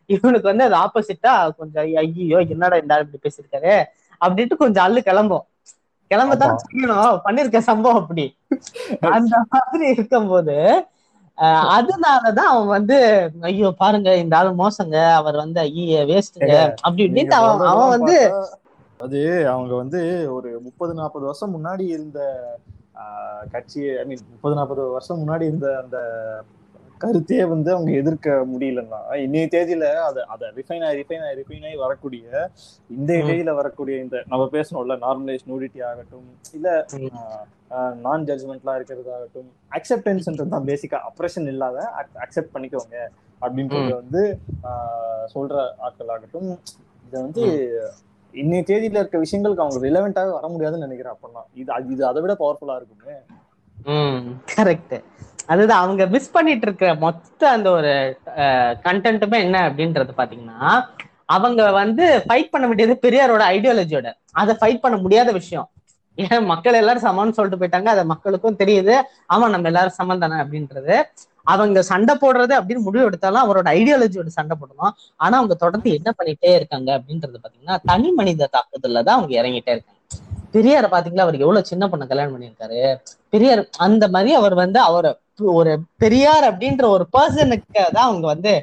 [0.10, 3.74] இவனுக்கு வந்து அது ஆப்போசிட்டா கொஞ்சம் ஐயோ என்னடா இந்த ஆள் இப்படி பேசியிருக்காரு?
[4.22, 5.46] அப்படின்ட்டு கொஞ்சம் அள்ளு கிளம்பும்.
[6.12, 6.56] கிளம்பத்தான்.
[6.64, 7.20] செய்யணும்.
[7.26, 8.26] பண்ணிருக்க சம்பவம் அப்படி.
[9.12, 10.56] அந்த மாதிரி இருக்கும்போது
[11.74, 12.98] அதனாலதான் அவன் வந்து
[13.42, 18.18] ஐயோ பாருங்க இந்த ஆள் மோசங்க அவர் வந்து ஐய வேஸ்ட்டுங்க அப்படி நீங்க இப்படின்ட்டு அவன் அவன் வந்து
[19.00, 19.20] அது
[19.52, 20.00] அவங்க வந்து
[20.34, 22.20] ஒரு முப்பது நாற்பது வருஷம் முன்னாடி இருந்த
[23.54, 25.98] கட்சி ஐ மீன் முப்பது நாற்பது வருஷம் முன்னாடி இருந்த அந்த
[27.02, 31.78] கருத்தையே வந்து அவங்க எதிர்க்க முடியலன்னா இன்னைய தேதியில அதை அதை ரிஃபைன் ஆகி ரிஃபைன் ஆகி ரிஃபைன் ஆகி
[31.82, 32.26] வரக்கூடிய
[32.90, 33.08] இந்த.
[33.22, 36.68] தேதியில வரக்கூடிய இந்த நம்ம பேசணும்ல நார்மலைஸ் நூடிட்டி ஆகட்டும் இல்ல.
[38.04, 41.78] நான் ஜட்ஜ்மெண்ட்லாம் இருக்கிறதாகட்டும் அக்செப்டன்ஸ்ன்றது தான் பேசிக்கா அப்ரஷன் இல்லாத
[42.24, 42.98] அக்செப்ட் பண்ணிக்கோங்க
[43.42, 44.22] அப்படின்றத வந்து
[44.70, 46.50] ஆஹ், சொல்ற ஆட்கள் ஆகட்டும்
[47.06, 47.46] இதை வந்து
[48.34, 51.48] இன்னைய தேதியில இருக்க விஷயங்களுக்கு அவங்க ரிலவெண்டாக வர முடியாதுன்னு நினைக்கிறேன் அப்பெல்லாம்.
[51.56, 53.16] இது இது அதை விட பவர்ஃபுல்லா இருக்குமே.
[53.92, 54.22] ம்.
[54.52, 54.96] கரெக்ட்
[55.48, 57.94] அதுதான் அவங்க மிஸ் பண்ணிட்டு இருக்கிற மொத்த அந்த ஒரு
[58.88, 60.60] கண்டென்ட்டுமே என்ன அப்படின்றது பாத்தீங்கன்னா
[61.36, 64.10] அவங்க வந்து ஃபைட் பண்ண வேண்டியது பெரியாரோட ஐடியாலஜியோட
[64.42, 65.68] அதை ஃபைட் பண்ண முடியாத விஷயம்.
[66.18, 67.90] ஏன் மக்கள் எல்லாரும் சமம்னு சொல்லிட்டு போயிட்டாங்க.
[67.94, 68.96] அது மக்களுக்கும் தெரியுது.
[69.34, 70.96] ஆமா நம்ம எல்லாரும் சமம் தானே அப்படின்றது.
[71.54, 74.94] அவங்க சண்டை போடுறது அப்படின்னு முடிவு எடுத்தாலும் அவரோட ஐடியாலஜியோட சண்டை போடணும்.
[75.24, 80.00] ஆனா அவங்க தொடர்ந்து என்ன பண்ணிட்டே இருக்காங்க அப்படின்றது பாத்தீங்கன்னா தனி மனித தாக்குதல்ல தான் அவங்க இறங்கிட்டே இருக்காங்க.
[80.56, 81.26] பெரியார பாத்தீங்களா?
[81.28, 82.82] அவர் எவ்வளவு சின்ன பொண்ணை கல்யாணம் பண்ணியிருக்காரு.
[83.34, 85.12] பெரியார் அந்த மாதிரி அவர் வந்து அவரை
[85.54, 88.54] ஒரு பெரியார் அப்படின்ற ஒரு பர்சனுக்கு தான் அவங்க வந்து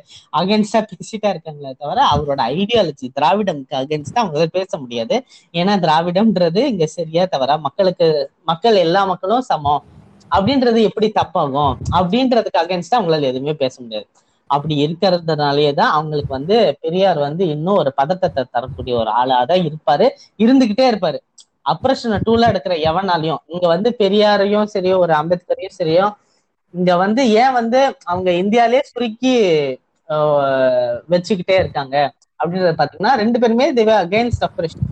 [0.40, 5.16] அகேன்ஸ்டா பேசிட்டா இருக்காங்களே தவிர அவரோட ஐடியாலஜி திராவிடம்க்கு அகேன்ஸ்டா அவங்க பேச முடியாது.
[5.54, 8.08] ஏன்னா திராவிடம்ன்றது இங்க சரியா தவிர மக்களுக்கு
[8.44, 9.82] மக்கள் எல்லா மக்களும் சமம்.
[10.30, 11.74] அப்படின்றது எப்படி தப்பாகும்?
[11.98, 14.06] அப்படின்றதுக்கு அகேன்ஸ்டா அவங்களால எதுவுமே பேச முடியாது.
[14.50, 20.06] அப்படி இருக்கிறதுனாலயே தான் அவங்களுக்கு வந்து பெரியார் வந்து இன்னும் ஒரு பதட்டத்தை தரக்கூடிய ஒரு ஆளா தான் இருப்பாரு.
[20.38, 21.18] இருந்துகிட்டே இருப்பாரு.
[21.66, 26.06] அப்ரஷனை டூலா எடுக்கிற எவனாலையும் இங்க வந்து பெரியாரையும் சரியோ ஒரு அம்பேத்கரையும் சரியோ
[26.74, 29.34] இங்க வந்து ஏன் வந்து அவங்க இந்தியாலே சுருக்கி
[31.10, 31.96] வச்சுக்கிட்டே இருக்காங்க
[32.40, 34.86] அப்படின்றத பாத்தீங்கன்னா ரெண்டு பேருமே தேவ அகைன்ஸ்ட் அப்ரேஷன்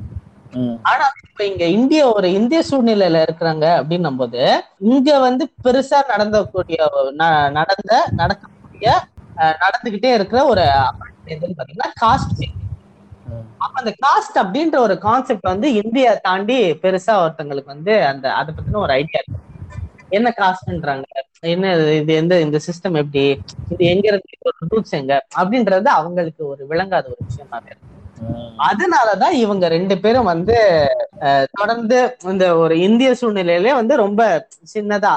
[0.89, 4.43] ஆனா இப்ப இங்க இந்திய ஒரு இந்திய சூழ்நிலையில இருக்கிறாங்க அப்படின்னும் போது
[4.91, 6.79] இங்க வந்து பெருசா நடந்தக்கூடிய
[7.59, 8.89] நடந்த நடக்கக்கூடிய
[9.62, 10.64] நடந்துகிட்டே இருக்கிற ஒரு
[11.53, 12.45] பாத்தீங்கன்னா காஸ்ட்
[13.61, 18.81] அப்ப அந்த காஸ்ட் அப்படின்ற ஒரு கான்செப்ட் வந்து இந்தியா தாண்டி பெருசா ஒருத்தங்களுக்கு வந்து அந்த அதை பத்தின
[18.83, 19.41] ஒரு ஐடியா இருக்கு.
[20.12, 21.07] என்ன காஸ்ட்ன்றாங்க
[21.43, 23.22] என்ன இது, எந்த இந்த சிஸ்டம் எப்படி
[23.68, 27.93] இது எங்க இருந்து ரூட்ஸ் எங்க அப்படின்றது அவங்களுக்கு ஒரு விளங்காத ஒரு விஷயமாவே இருக்கு.
[28.62, 30.57] அதனாலதான் இவங்க ரெண்டு பேரும் வந்து
[31.53, 34.20] தொடர்ந்து இந்த ஒரு இந்திய சூழ்நிலையிலே வந்து ரொம்ப
[34.74, 35.14] சின்னதா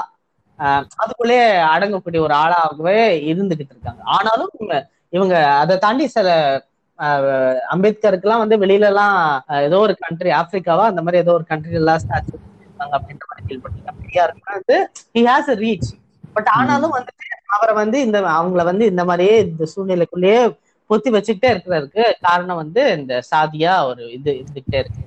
[0.96, 2.96] அதுக்குள்ளே அடங்கக்கூடிய ஒரு ஆளாகவே
[3.30, 4.02] இருந்துகிட்டு இருக்காங்க.
[4.10, 4.52] ஆனாலும்
[5.12, 6.28] இவங்க- அதை தாண்டி சில
[6.98, 9.14] அஹ், அம்பேத்கருக்குலாம் வந்து வெளியில எல்லாம்
[9.60, 12.34] ஏதோ ஒரு கண்ட்ரி ஆப்பிரிக்காவா அந்த மாதிரி ஏதோ ஒரு கண்ட்ரி எல்லாம் ஸ்டாச்சு
[12.90, 13.98] அப்படின்ற மாதிரி கேள்விப்பட்டிருக்கேன்.
[14.02, 14.76] பெரியாருக்கு வந்து
[15.14, 15.88] he has a reach
[16.36, 20.40] but ஆனாலும் வந்துட்டு அவரை வந்து இந்த அவங்கள வந்து இந்த மாதிரியே இந்த சூழ்நிலைக்குள்ளேயே
[20.90, 25.02] பொத்தி வச்சுக்கிட்டே இருக்கிறதுக்கு காரணம் வந்து இந்த சாதியா ஒரு இது இருந்துகிட்டே இருக்கு.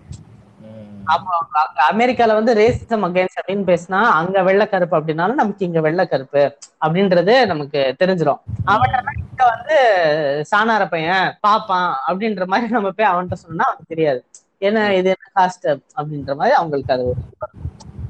[1.91, 6.43] அமெரிக்கால வந்து ரேசிசம் அகைன்ஸ்ட் அப்படின்னு பேசினா அங்க வெள்ளை கருப்பு அப்படின்னாலும் நமக்கு இங்க வெள்ளை கருப்பு
[6.85, 8.39] அப்படின்றது நமக்கு தெரிஞ்சிடும்
[8.73, 9.77] அவன்கிட்ட இங்க வந்து
[10.51, 14.21] சாணார பையன் பாப்பான் அப்படின்ற மாதிரி நம்ம போய் அவன்கிட்ட சொன்னா அவனுக்கு தெரியாது.
[14.61, 15.67] என்ன இது என்ன காஸ்ட்
[15.97, 17.21] அப்படின்ற மாதிரி அவங்களுக்கு அது ஒரு.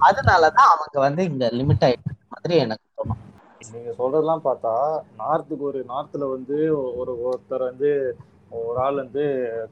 [0.04, 2.02] அதனாலதான் அவங்க வந்து இங்க லிமிட் ஆயிட்டு
[2.34, 3.22] மாதிரி எனக்கு தோணும்
[3.70, 4.74] நீங்க சொல்றதெல்லாம் பார்த்தா
[5.20, 6.58] நார்த்துக்கு ஒரு நார்த்ல வந்து
[7.00, 7.90] ஒரு ஒருத்தர் வந்து
[8.62, 9.24] ஒரு ஆள் வந்து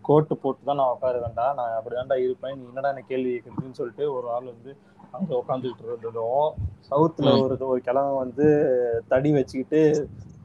[0.01, 4.05] கோட்டு போட்டு தான் நான் உட்கார வேண்டாம் நான் அப்படிதான்டா இருப்பேன் நீ என்னடா என்ன கேள்வி கேட்குறதுன்னு சொல்லிட்டு
[4.15, 4.71] ஒரு ஆள் வந்து
[5.13, 6.47] அங்க உட்காந்துக்கிட்டு இருந்ததும்
[6.89, 7.29] சவுத்துல.
[7.41, 8.45] ஒரு ஒரு கிழமை வந்து
[9.11, 9.81] தடி வச்சுக்கிட்டு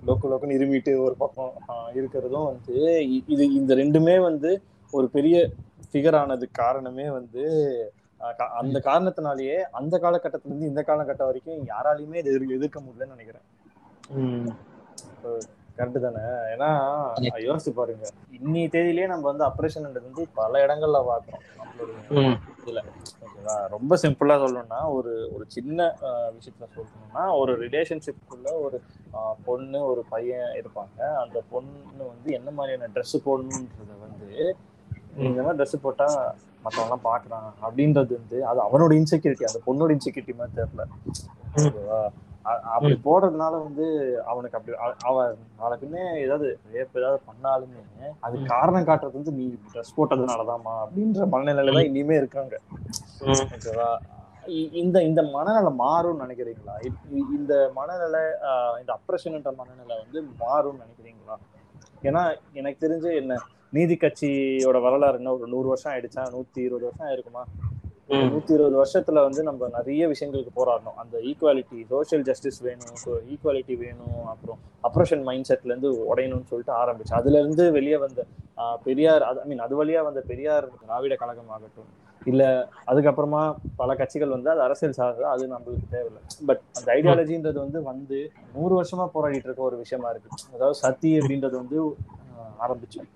[0.02, 1.52] லொக்கு லொக்குன்னு இருமிட்டு ஒரு பக்கம்
[1.96, 2.74] இருக்கிறதும் வந்து
[3.28, 4.50] இது இந்த ரெண்டுமே வந்து
[4.92, 5.36] ஒரு பெரிய
[5.86, 7.44] ஃபிகர் ஆனதுக்கு காரணமே வந்து
[8.34, 13.42] அந்த காரணத்தினாலேயே அந்த காலகட்டத்துல இருந்து இந்த காலகட்டம் வரைக்கும் யாராலையுமே இதை எதிர்- எதிர்க்க முடியலன்னு நினைக்கிறேன்.
[15.76, 16.22] கரெக்ட் தானே?
[16.56, 16.80] ஏன்னா
[17.38, 18.08] யோசிச்சு பாருங்க.
[18.32, 21.40] இன்னி தேதியிலேயே நம்ம வந்து அப்ரேஷன்ன்றது வந்து பல இடங்கள்ல பாக்குறோம்.
[22.64, 22.82] இதுல.
[23.20, 23.66] ஓகேவா?
[23.68, 28.82] ரொம்ப சிம்பிளா சொல்லணும்னா ஒரு ஒரு சின்ன விஷயத்துல சொல்லணும்னா ஒரு ரிலேஷன்ஷிப்புக்குள்ள ஒரு
[29.44, 31.14] பொண்ணு ஒரு பையன் இருப்பாங்க.
[31.16, 34.56] அந்த பொண்ணு வந்து என்ன மாதிரியான ட்ரெஸ் போடணுன்றத வந்து
[35.16, 36.34] இந்த மாதிரி ட்ரெஸ் போட்டா
[36.66, 40.84] மத்தவங்க எல்லாம் பாக்குறான் அப்படின்றது வந்து அது அவனோட இன்செக்யூரிட்டி அந்த பொண்ணோட இன்செக்யூரிட்டி மாதிரி தெரியல.
[41.64, 42.00] ஓகேவா
[42.74, 43.86] அப்படி போடுறதுனால வந்து
[44.30, 44.74] அவனுக்கு அப்படி
[45.08, 51.74] அவன் நாளைக்குமே ஏதாவது ரேப் ஏதாவது பண்ணாலுமே அது காரணம் காட்டுறது வந்து நீ ட்ரெஸ் போட்டதுனாலதாம்மா அப்படின்ற மனநிலையில
[51.78, 52.54] தான் இனிமே இருக்காங்க.
[53.54, 53.88] ஓகேவா?
[54.82, 56.76] இந்த இந்த மனநிலை மாறும்னு நினைக்கிறீங்களா?
[57.38, 58.22] இந்த மனநிலை
[58.82, 61.36] இந்த அப்ரஷன்ன்ற மனநிலை வந்து மாறும்னு நினைக்கிறீங்களா?
[62.08, 62.22] ஏன்னா
[62.60, 63.40] எனக்கு தெரிஞ்சு என்ன
[63.72, 66.22] நீதி கட்சியோட வரலாறு என்ன ஒரு நூறு வருஷம் ஆயிடுச்சா?
[66.34, 67.42] நூத்தி இருபது வருஷம் ஆயிருக்குமா.
[68.26, 70.96] நூத்தி இருபது வருஷத்துல வந்து நம்ம நிறைய விஷயங்களுக்கு போராடணும்.
[70.96, 72.92] அந்த ஈக்குவாலிட்டி சோஷியல் ஜஸ்டிஸ் வேணும்
[73.32, 77.12] ஈக்குவாலிட்டி வேணும் அப்புறம் அப்ரஷன் மைண்ட் செட்ல இருந்து உடையணும்னு சொல்லிட்டு ஆரம்பிச்சு.
[77.12, 78.20] அதுல இருந்து வெளியே வந்த
[78.84, 81.90] பெரியார் ஐ மீன் அது வழியா வந்த பெரியார் திராவிட கழகம் ஆகட்டும்
[82.22, 82.42] இல்ல
[82.86, 83.42] அதுக்கப்புறமா
[83.76, 86.22] பல கட்சிகள் வந்து அது அரசியல் சார்ந்தது அது நம்மளுக்கு தேவையில்லை.
[86.46, 88.18] பட் அந்த ஐடியாலஜின்றது வந்து வந்து
[88.54, 90.30] நூறு வருஷமா போராடிட்டு இருக்க ஒரு விஷயமா இருக்கு.
[90.54, 91.78] அதாவது சத்தி அப்படின்றது வந்து
[92.32, 93.10] ஆஹ், ஆரம்பிச்சோம்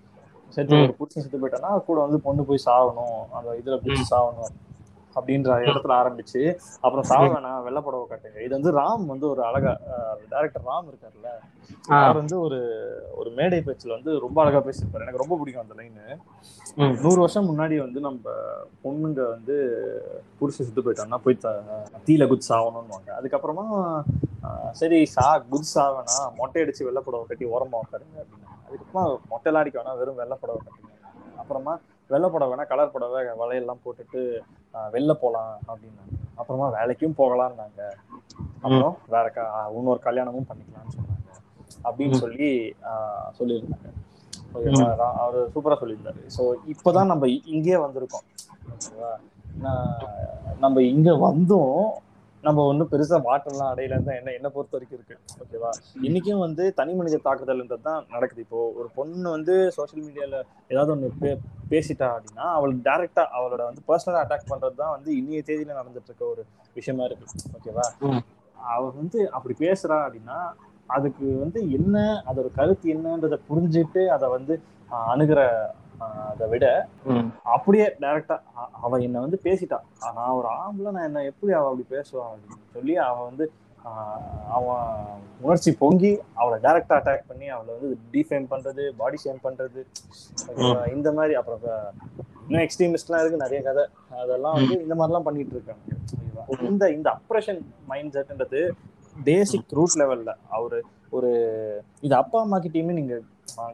[0.51, 0.81] செத்து.
[0.81, 3.21] ஒரு புருஷன் செத்து போயிட்டான்னா கூட வந்து பொண்ணு போய் சாகணும்.
[3.31, 4.53] அந்த இதுல பிடிச்சி சாகணும்.
[5.17, 6.41] அப்படின்ற இடத்துல ஆரம்பிச்சு
[6.85, 8.39] அப்புறம் சாவ வேணாம் வெள்ளை புடவை கட்டுங்க.
[8.45, 9.73] இது வந்து ராம் வந்து ஒரு அழகா
[10.33, 11.31] டைரக்டர் ராம் இருக்காருல்ல.
[12.01, 12.59] அவர் வந்து ஒரு
[13.19, 15.05] ஒரு மேடை பேச்சுல வந்து ரொம்ப அழகா பேசியிருப்பாரு.
[15.05, 16.05] எனக்கு ரொம்ப பிடிக்கும் அந்த லைனு.
[17.03, 18.33] நூறு வருஷம் முன்னாடி வந்து நம்ம
[18.83, 19.55] பொண்ணுங்க வந்து
[20.39, 21.41] புருஷன் சுத்து போயிட்டாங்கன்னா போய்
[22.09, 23.65] தீல குதிச்சு சாகணும்னு அதுக்கப்புறமா
[24.81, 29.03] சரி சா குதிச்சு சாவனா மொட்டை அடிச்சு வெள்ளை புடவை கட்டி ஓரமா உட்காருங்க அப்படின்னு அதுக்கப்புறமா
[29.33, 30.87] மொட்டைலாம் அடிக்க வேணாம் வெறும் வெள்ளை புடவை கட்டுங்க.
[31.37, 31.73] அப்புறமா
[32.09, 34.21] வெள்ளை புடவை வேணா கலர் புடவை வளையெல்லாம் போட்டுட்டு
[34.93, 37.81] வெளில போலாம் அப்படின்னாங்க அப்புறமா வேலைக்கும் போகலாம்னாங்க.
[38.61, 39.39] அப்புறம் வேற க
[39.75, 41.17] இன்னொரு கல்யாணமும் பண்ணிக்கலாம்னு சொன்னாங்க.
[41.83, 42.49] அப்படின்னு சொல்லி
[42.89, 43.87] ஆஹ், சொல்லியிருந்தாங்க.
[45.19, 46.21] அவரு சூப்பரா சொல்லியிருந்தாரு.
[46.37, 48.27] ஸோ இப்போதான் நம்ம இங்கேயே வந்திருக்கோம்.
[50.59, 51.75] நம்ம இங்க வந்தும்.
[52.43, 55.15] நம்ம ஒன்றும் பெருசா மாற்றம்லாம் அடையலன்னு தான் என்ன என்ன பொறுத்த வரைக்கும் இருக்கு.
[55.41, 55.71] ஓகேவா
[56.07, 58.41] இன்னைக்கும் வந்து தனி மனித தாக்குதல்ன்றது தான் நடக்குது.
[58.45, 60.37] இப்போ ஒரு பொண்ணு வந்து சோஷியல் மீடியால
[60.71, 61.31] ஏதாவது ஒன்று பே
[61.71, 66.25] பேசிட்டா அப்படின்னா அவளுக்கு டைரக்டா அவளோட வந்து பர்சனலா அட்டாக் பண்றது தான் வந்து இன்னைய தேதியில நடந்துட்டு இருக்க
[66.33, 66.43] ஒரு
[66.75, 67.27] விஷயமா இருக்கு.
[67.57, 67.85] ஓகேவா.
[68.57, 70.39] அவ வந்து அப்படி பேசுறா அப்படின்னா
[70.89, 71.95] அதுக்கு வந்து என்ன
[72.29, 74.53] அதோட கருத்து என்னன்றதை புரிஞ்சுட்டு அதை வந்து
[75.11, 75.41] அணுகிற
[76.27, 76.65] அதை விட.
[77.53, 78.35] அப்படியே டைரக்டா
[78.81, 82.71] அவ என்ன வந்து பேசிட்டா ஆஹ், நான் ஒரு ஆம்பளை நான் என்ன எப்படி அவ அப்படி பேசுவான் அப்படின்னு
[82.73, 83.45] சொல்லி அவ வந்து
[84.51, 84.81] அவன்
[85.41, 89.81] உணர்ச்சி பொங்கி அவளை டைரக்டா அட்டாக் பண்ணி அவளை வந்து டிஃபேம் பண்றது பாடி ஷேம் பண்றது?
[90.93, 91.63] இந்த மாதிரி அப்புறம்
[92.45, 93.83] இன்னும் எக்ஸ்ட்ரீமிஸ்ட்லாம் இருக்கு நிறைய கதை
[94.19, 95.83] அதெல்லாம் வந்து இந்த மாதிரிலாம் பண்ணிட்டு இருக்காங்க?
[96.69, 98.61] இந்த இந்த அப்ரேஷன் மைண்ட் செட்ன்றது
[99.25, 100.79] பேசிக் ரூட் லெவல்ல அவரு
[101.17, 101.29] ஒரு
[102.05, 103.15] இது அப்பா அம்மா கிட்டயுமே நீங்க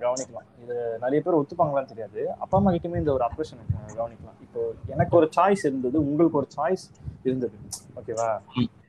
[0.04, 0.48] கவனிக்கலாம்.
[0.64, 2.22] இது நிறைய பேர் ஒத்துப்பாங்களான்னு தெரியாது.
[2.44, 3.62] அப்பா அம்மா கிட்டயுமே இந்த ஒரு அப்ரேஷன்
[4.00, 4.38] கவனிக்கலாம்.
[4.46, 4.62] இப்போ
[4.94, 5.98] எனக்கு ஒரு சாய்ஸ் இருந்தது.
[6.10, 6.86] உங்களுக்கு ஒரு சாய்ஸ்
[7.28, 7.58] இருந்தது.
[8.00, 8.30] ஓகேவா.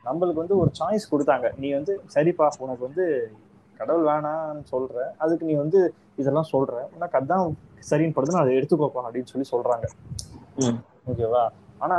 [0.08, 1.46] நம்மளுக்கு வந்து ஒரு சாய்ஸ் கொடுத்தாங்க.
[1.62, 3.06] நீ வந்து சரிப்பா உனக்கு வந்து
[3.80, 4.96] கடவுள் வேணாம்னு சொல்ற.
[5.24, 5.80] அதுக்கு நீ வந்து
[6.20, 6.74] இதெல்லாம் சொல்ற.
[6.96, 7.44] உனக்கு அதான்
[7.90, 9.86] சரின்னு படுது நான் அதை எடுத்துக்கோப்பா அப்படின்னு சொல்லி சொல்றாங்க.
[11.10, 11.44] ஓகேவா
[11.84, 11.98] ஆனா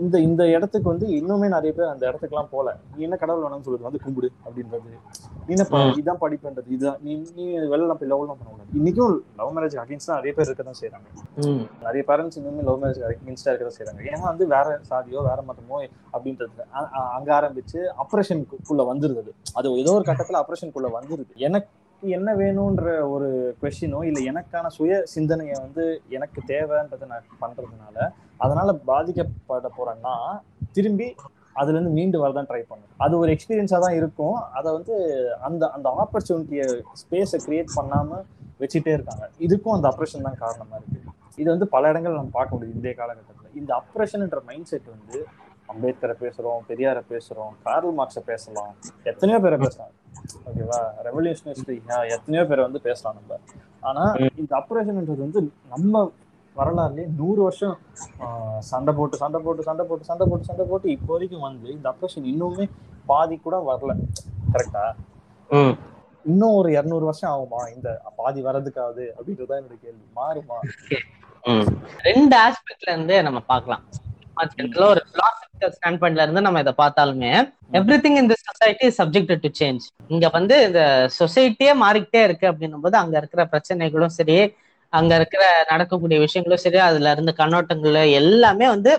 [0.00, 2.66] இந்த இந்த இடத்துக்கு வந்து இன்னுமே நிறைய பேர் அந்த இடத்துக்குலாம் போல.
[2.94, 4.90] நீ என்ன கடவுள் வேணாம்னு சொல்லுது வந்து கும்பிடு அப்படின்றது.
[5.46, 5.64] நீ என்ன.
[6.00, 8.70] இதான் படிப்புன்றது இதுதான் நீ நீ வெளில போய் லவ்லாம் பண்ண கூடாது.
[8.80, 11.06] இன்னைக்கும் லவ் மேரேஜ் அகைன்ஸ்ட் நிறைய பேர் இருக்க தான் செய்யறாங்க.
[11.86, 15.78] நிறைய பேரண்ட்ஸ் இன்னுமே லவ் மேரேஜ் அகைன்ஸ்டா இருக்க தான் செய்யறாங்க ஏன்னா வந்து வேற சாதியோ வேற மதமோ
[16.14, 16.66] அப்படின்றது
[17.16, 19.72] அங்க ஆரம்பிச்சு ஆப்ரேஷனுக்குள்ள வந்துருது அது.
[19.84, 21.32] ஏதோ ஒரு கட்டத்துல ஆப்ரேஷனுக்குள்ள வந்துருது.
[21.48, 21.70] எனக்கு
[22.02, 23.28] என்ன வேணும்ன்ற ஒரு
[23.60, 25.84] கொஸ்டினோ இல்ல எனக்கான சுய சிந்தனையை வந்து
[26.16, 27.98] எனக்கு தேவைன்றதை நான் பண்றதுனால
[28.44, 30.14] அதனால பாதிக்கப்பட போறேன்னா
[30.76, 31.08] திரும்பி
[31.60, 32.92] அதுல இருந்து மீண்டு வரதான் ட்ரை பண்ணும்.
[33.04, 34.36] அது ஒரு எக்ஸ்பீரியன்ஸா தான் இருக்கும்.
[34.58, 34.94] அதை வந்து
[35.48, 36.66] அந்த அந்த ஆப்பர்ச்சுனிட்டியை
[37.02, 38.20] ஸ்பேஸை கிரியேட் பண்ணாம
[38.62, 39.24] வச்சுட்டே இருக்காங்க.
[39.46, 41.00] இதுக்கும் அந்த அப்ரேஷன் தான் காரணமா இருக்கு.
[41.40, 43.54] இது வந்து பல இடங்கள் நம்ம பார்க்க முடியுது இந்திய காலகட்டத்தில்.
[43.60, 45.18] இந்த அப்ரேஷன்ன்ற மைண்ட் செட் வந்து
[45.72, 48.72] அம்பேத்கரை பேசுறோம் பெரியாரை பேசுறோம் கார்ல் மார்க்ஸை பேசலாம்.
[49.12, 49.92] எத்தனையோ பேரை பேசலாம்.
[50.48, 50.80] ஓகேவா?
[51.06, 51.72] ரெவல்யூஷனிஸ்ட்
[52.16, 53.38] எத்தனையோ பேரை வந்து பேசலாம் நம்ம.
[53.88, 54.04] ஆனா
[54.42, 55.40] இந்த அப்ரேஷன்ன்றது வந்து
[55.72, 56.04] நம்ம
[56.56, 57.76] வரலாறுலயே நூறு வருஷம்
[58.24, 61.86] ஆஹ், சண்டை போட்டு சண்டை போட்டு சண்டை போட்டு சண்டை போட்டு சண்டை போட்டு இப்போ வரைக்கும் வந்து இந்த
[61.92, 62.66] அப்ரேஷன் இன்னுமே
[63.08, 63.92] பாதி கூட வரல.
[64.52, 64.84] கரெக்டா
[65.50, 65.74] ம்.
[66.24, 67.60] இன்னும் ஒரு இருநூறு வருஷம் ஆகுமா?
[67.74, 67.88] இந்த
[68.18, 70.04] பாதி வர்றதுக்காவது அப்படின்றதுதான் என்னோட கேள்வி.
[70.16, 70.58] மாறுமா.
[72.06, 73.82] ரெண்டு ஆஸ்பெக்ட்ல இருந்து நம்ம பார்க்கலாம்.
[74.86, 77.32] ஒரு பிலாசபிக்கல் ஸ்டாண்ட் பாயிண்ட்ல இருந்து நம்ம இதை பார்த்தாலுமே
[77.78, 80.80] எவ்ரி திங் இந்த சொசைட்டி சப்ஜெக்ட் டு சேஞ்ச் இங்க வந்து இந்த
[81.18, 84.38] சொசைட்டியே மாறிக்கிட்டே இருக்கு அப்படின்னும் போது அங்க இருக்கிற பிரச்சனைகளும் சரி
[84.98, 88.92] அங்க இருக்கிற நடக்கக்கூடிய விஷயங்களும் சரி அதுல இருந்து கண்ணோட்டங்கள் எல்லாமே வந்து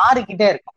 [0.00, 0.76] மாறிக்கிட்டே இருக்கும்.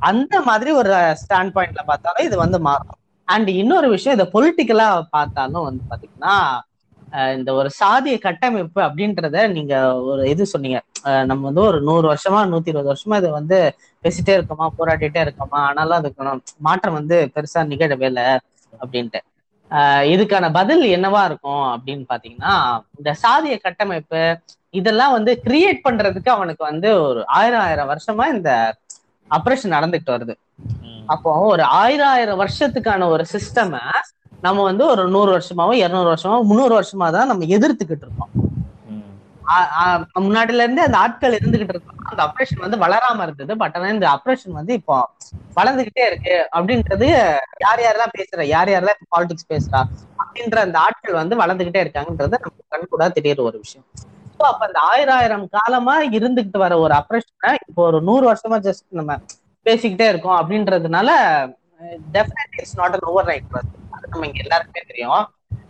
[0.00, 4.86] அந்த மாதிரி ஒரு ஸ்டாண்ட் பாயிண்ட்ல பார்த்தாலும் இது வந்து மாறும் அண்ட் இன்னொரு விஷயம் இதை பொலிட்டிக்கலா
[5.16, 6.34] பார்த்தாலும் வந்து பாத்தீங்கன்னா
[7.36, 9.74] இந்த ஒரு சாதிய கட்டமைப்பு அப்படின்றத நீங்க
[10.10, 10.78] ஒரு இது சொன்னீங்க.
[11.30, 13.58] நம்ம வந்து ஒரு நூறு வருஷமா நூத்தி இருபது வருஷமா இதை வந்து
[14.04, 16.24] பேசிட்டே இருக்கோமா போராடிட்டே இருக்கோமா ஆனாலும் அதுக்கு
[16.68, 18.26] மாற்றம் வந்து பெருசா நிகழவே இல்லை
[18.72, 19.20] அப்படின்ட்டு.
[20.12, 22.54] இதுக்கான பதில் என்னவா இருக்கும் அப்படின்னு பாத்தீங்கன்னா
[22.98, 24.22] இந்த சாதிய கட்டமைப்பு
[24.70, 28.50] இதெல்லாம் வந்து கிரியேட் பண்றதுக்கு அவனுக்கு வந்து ஒரு ஆயிரம் ஆயிரம் வருஷமா இந்த
[29.30, 30.34] ஆப்ரேஷன் நடந்துகிட்டு வருது.
[31.06, 33.80] அப்போ ஒரு ஆயிரம் ஆயிரம் வருஷத்துக்கான ஒரு சிஸ்டம
[34.42, 38.41] நம்ம வந்து ஒரு நூறு வருஷமாவோ இருநூறு வருஷமாவோ முந்நூறு வருஷமா தான் நம்ம எதிர்த்துக்கிட்டு இருக்கோம்
[40.18, 43.52] முன்னாடில இருந்து அந்த ஆட்கள் இருந்துகிட்டு இருக்கோம் அந்த ஆப்ரேஷன் வந்து வளராம இருந்தது.
[43.62, 44.96] பட் ஆனா இந்த ஆப்ரேஷன் வந்து இப்போ
[45.58, 47.08] வளர்ந்துகிட்டே இருக்கு அப்படின்றது
[47.64, 49.80] யார் யாரெல்லாம் பேசுறா யார் யாரெல்லாம் பாலிடிக்ஸ் பேசுறா
[50.22, 53.86] அப்படின்ற அந்த ஆட்கள் வந்து வளர்ந்துகிட்டே இருக்காங்கன்றது நமக்கு கண்கூடா தெரியற ஒரு விஷயம்.
[54.36, 58.86] ஸோ அப்ப அந்த ஆயிரம் ஆயிரம் காலமா இருந்துகிட்டு வர ஒரு ஆப்ரேஷனை இப்போ ஒரு நூறு வருஷமா ஜஸ்ட்
[59.00, 59.16] நம்ம
[59.66, 61.10] பேசிக்கிட்டே இருக்கோம் அப்படின்றதுனால
[62.14, 65.22] definitely it's not an overnight அது நம்ம இங்க எல்லாருக்குமே தெரியும்.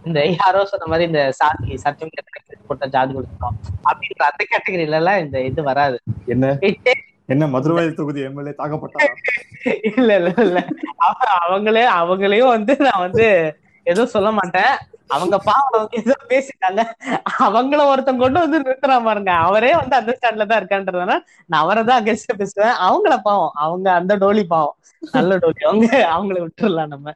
[0.05, 5.41] இந்த யாரோ சொன்ன மாதிரி இந்த சாதி சர்டிபிகேட் போட்ட ஜாதி கொடுத்தோம் அப்படின்ற அந்த கேட்டகரியில எல்லாம் இந்த
[5.41, 6.01] இது வராது.
[6.27, 6.59] என்ன?
[7.27, 9.13] என்ன மதுரை தொகுதி எம்எல்ஏ தாக்கப்பட்டாரா?
[9.97, 10.67] இல்ல இல்ல இல்ல.
[10.97, 14.77] அவ- அவங்களே அவங்களையும் வந்து நான் வந்து எதுவும் சொல்ல மாட்டேன்.
[15.07, 16.85] அவங்க பாவம் ஏதோ பேசிட்டாங்க.
[17.41, 19.33] அவங்கள ஒருத்தன் கொண்டு வந்து நிறுத்துறான் பாருங்க.
[19.33, 22.73] அவரே வந்து அந்த ஸ்டாண்ட்ல தான் இருக்கான்றதுனால நான் அவரை தான் அகேன்ஸ்ட் பேசுவேன்.
[22.73, 23.51] அவங்கள பாவம்.
[23.55, 24.77] அவங்க அந்த டோலி பாவம்.
[25.13, 25.63] நல்ல டோலி.
[25.65, 27.13] அவங்க அவங்கள விட்டுறலாம் நம்ம.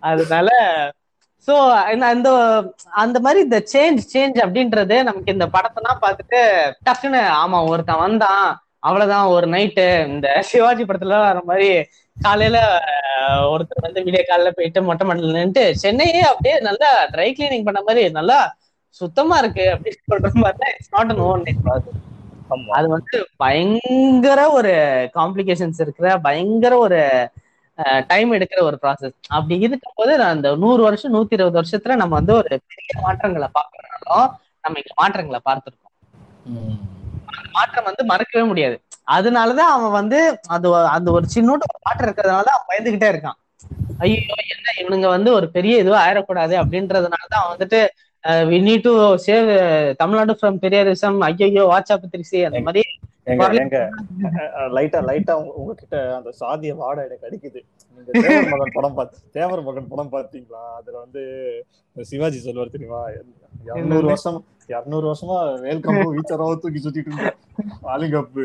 [0.00, 0.50] அதனால
[1.48, 1.54] சோ
[2.06, 2.28] அந்த
[3.02, 6.40] அந்த மாதிரி இந்த சேஞ்ச் சேஞ்ச் அப்படின்றது நமக்கு இந்த படத்தெல்லாம் பார்த்துட்டு
[6.86, 8.44] டக்குன்னு ஆமா ஒருத்தன் வந்தான்.
[8.82, 11.70] அவ்வளவுதான் ஒரு நைட்டு இந்த சிவாஜி படத்துல வர மாதிரி
[12.16, 12.58] காலையில
[13.50, 18.04] ஒருத்தர் வந்து விடிய காலையில போயிட்டு மொட்டை மாடல நின்னுட்டு சென்னையே அப்படியே நல்லா ட்ரை கிளீனிங் பண்ண மாதிரி
[18.18, 18.38] நல்லா
[19.00, 21.68] சுத்தமா இருக்கு அப்படின்னு சொல்ற மாதிரி it's not an overnight
[22.76, 24.72] அது வந்து பயங்கர ஒரு
[25.14, 27.00] காம்ப்ளிகேஷன்ஸ் இருக்கிற பயங்கர ஒரு
[28.08, 32.34] டைம் எடுக்கிற ஒரு ப்ராசஸ் அப்படி இருக்கும்போது நான் அந்த நூறு வருஷம் நூத்தி இருபது வருஷத்துல நம்ம வந்து
[32.38, 34.26] ஒரு பெரிய மாற்றங்களை பார்க்கறனாலும்
[34.64, 35.86] நம்ம இங்க மாற்றங்களை பார்த்திருக்கோம்.
[37.54, 38.76] மாற்றம் வந்து மறக்கவே முடியாது.
[39.16, 40.18] அதனாலதான் அவன் வந்து
[40.54, 40.66] அது
[40.96, 43.38] அந்த ஒரு சின்னோட்டு ஒரு மாற்றம் இருக்கிறதுனால அவன் பயந்துகிட்டே இருக்கான்.
[44.00, 44.18] ஐயோ
[44.54, 47.80] என்ன இவனுங்க வந்து ஒரு பெரிய இதுவும் ஆயிடக்கூடாது அப்படின்றதுனாலதான் அவன் வந்துட்டு
[48.50, 48.92] we need to
[49.24, 49.46] save
[50.00, 52.82] Tamil Nadu from Periyarism ஐயோ வாட்ஸ்அப் திருச்சி அந்த மாதிரி
[53.32, 53.78] எங்க எங்க
[54.76, 57.60] லைட்டா லைட்டா உங்ககிட்ட அந்த சாதிய வாடை எனக்கு அடிக்குது.
[57.96, 60.62] நீங்க தேவர் மகன் படம் பார்த்து தேவர் மகன் படம் பார்த்தீங்களா?
[60.78, 61.22] அதுல வந்து
[61.96, 63.00] சிவாஜி சொல்லுவார் தெரியுமா?
[63.70, 64.38] இருநூறு வருஷம்
[64.72, 67.30] இருநூறு வருஷமா வேல்கம்பு வீச்சராவ தூக்கி சுத்திட்டு இருந்த
[67.92, 68.44] ஆலிங்கப்பு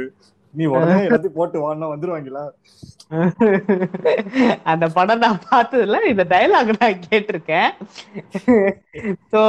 [0.57, 2.43] நீ உடனே எல்லாத்தையும் போட்டு வாடினா வந்துருவாங்களா?
[4.71, 7.69] அந்த படம் நான் பார்த்ததுல இந்த டைலாக் நான் கேட்டிருக்கேன்.
[9.31, 9.41] சோ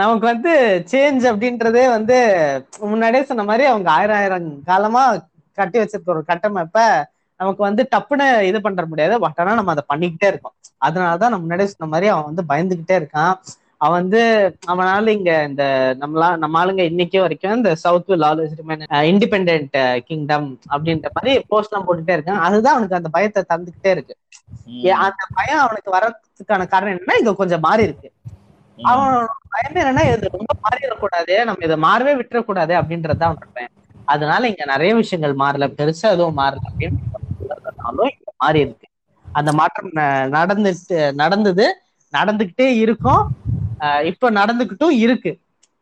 [0.00, 0.52] நமக்கு வந்து
[0.92, 2.18] சேஞ்ச் அப்படின்றதே வந்து
[2.92, 5.04] முன்னாடியே சொன்ன மாதிரி அவங்க ஆயிரம் ஆயிரம் காலமா
[5.58, 6.80] கட்டி வச்சிருக்க ஒரு கட்டமைப்ப
[7.40, 9.14] நமக்கு வந்து டப்புன்னு இது பண்ற முடியாது.
[9.24, 10.54] பட் ஆனா நம்ம அதை பண்ணிக்கிட்டே இருக்கோம்.
[10.86, 13.34] அதனாலதான் நம்ம முன்னாடியே சொன்ன மாதிரி அவன் வந்து பயந்துகிட்டே இருக்கான்.
[13.80, 14.20] அவன் வந்து
[14.66, 15.64] அவனால இங்க இந்த
[16.00, 19.74] நம்மளா நம்ம ஆளுங்க இன்னைக்கே வரைக்கும் இந்த south will always remain independent
[20.08, 22.44] kingdom அப்படின்ற மாதிரி போஸ்ட் எல்லாம் போட்டுட்டே இருக்கான்.
[22.46, 24.14] அதுதான் அவனுக்கு அந்த பயத்தை தந்துகிட்டே இருக்கு.
[25.06, 28.08] அந்த பயம் அவனுக்கு வர்றதுக்கான காரணம் என்னன்னா இங்க கொஞ்சம் மாறி இருக்கு.
[28.78, 29.14] அவன்
[29.52, 33.74] பயம் என்னன்னா இது ரொம்ப மாறிடக்கூடாது நம்ம இதை மாறவே விட்டுறக்கூடாது அப்படின்றதுதான் அவனோட பயம்.
[34.06, 35.66] அதனால இங்க நிறைய விஷயங்கள் மாறல.
[35.78, 36.62] பெருசா எதுவும் மாறல.
[36.70, 36.98] அப்படின்னு
[38.12, 38.86] இங்க மாறி இருக்கு.
[39.26, 39.90] அந்த மாற்றம்
[40.36, 41.66] நடந்துட்டு நடந்தது
[42.12, 43.24] நடந்துகிட்டே இருக்கும்.
[44.10, 45.32] இப்ப நடந்துகிட்டும் இருக்கு.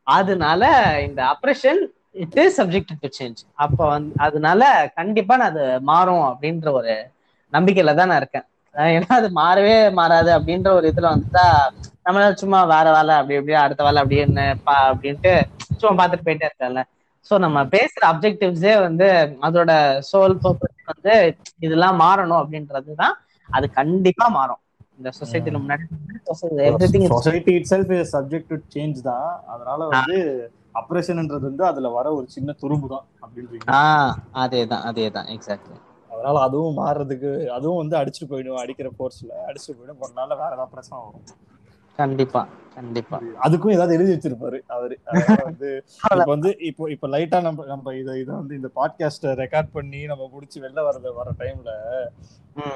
[0.07, 0.62] அதனால
[1.07, 1.80] இந்த operation
[2.22, 4.62] it is subject to change அப்ப வந்து அதனால
[4.99, 6.94] கண்டிப்பா நான் அது மாறும் அப்படின்ற ஒரு
[7.53, 8.47] நம்பிக்கையில தான் நான் இருக்கேன்.
[8.92, 11.44] ஏன்னா அது மாறவே மாறாது அப்படின்ற ஒரு இதுல வந்துட்டா
[12.01, 15.32] நம்மளால சும்மா வேற வேலை அப்படி அப்படியே அடுத்த வேலை அப்படி என்ன பா அப்படின்ட்டு
[15.74, 16.82] சும்மா பார்த்துட்டு போயிட்டே இருக்கல
[17.30, 19.07] சோ நம்ம பேசுற அப்ஜெக்டிவ்ஸே வந்து
[19.47, 19.70] அதோட
[20.11, 21.14] சோல் பர்பஸ் வந்து
[21.61, 23.14] இதெல்லாம் மாறணும் அப்படின்றதுதான்
[23.49, 24.61] அது கண்டிப்பா மாறும்.
[24.99, 25.84] இந்த சொசைட்டில முன்னாடி
[27.11, 29.24] society itself subject to change தான்.
[29.47, 30.16] அதனால வந்து
[30.80, 33.68] அப்ரேஷன்ன்றது வந்து அதுல வர ஒரு சின்ன துரும்பு தான் அப்படின்றீங்க.
[33.78, 35.76] ஆஹ் அதேதான் அதேதான் எக்ஸாக்ட்லி
[36.11, 40.01] அதனால அதுவும் மாறுறதுக்கு அதுவும் வந்து அடிச்சுட்டு போயிடும் அடிக்கிற ஃபோர்ஸ்ல அடிச்சுட்டு போயிடும்.
[40.01, 41.26] ஒரு நாள்ல வேற ஏதாவது பிரச்சனை வரும்.
[41.99, 42.40] கண்டிப்பா
[42.74, 43.18] கண்டிப்பா.
[43.42, 44.97] அதுக்கும் ஏதாவது எழுதி வச்சிருப்பாரு அவரு.
[45.44, 45.68] வந்து
[46.11, 50.28] இப்ப வந்து இப்போ இப்ப லைட்டா நம்ம நம்ம இத இத வந்து இந்த பாட்காஸ்ட ரெக்கார்ட் பண்ணி நம்ம
[50.32, 51.72] முடிச்சு வெளில வரது வர டைம்ல.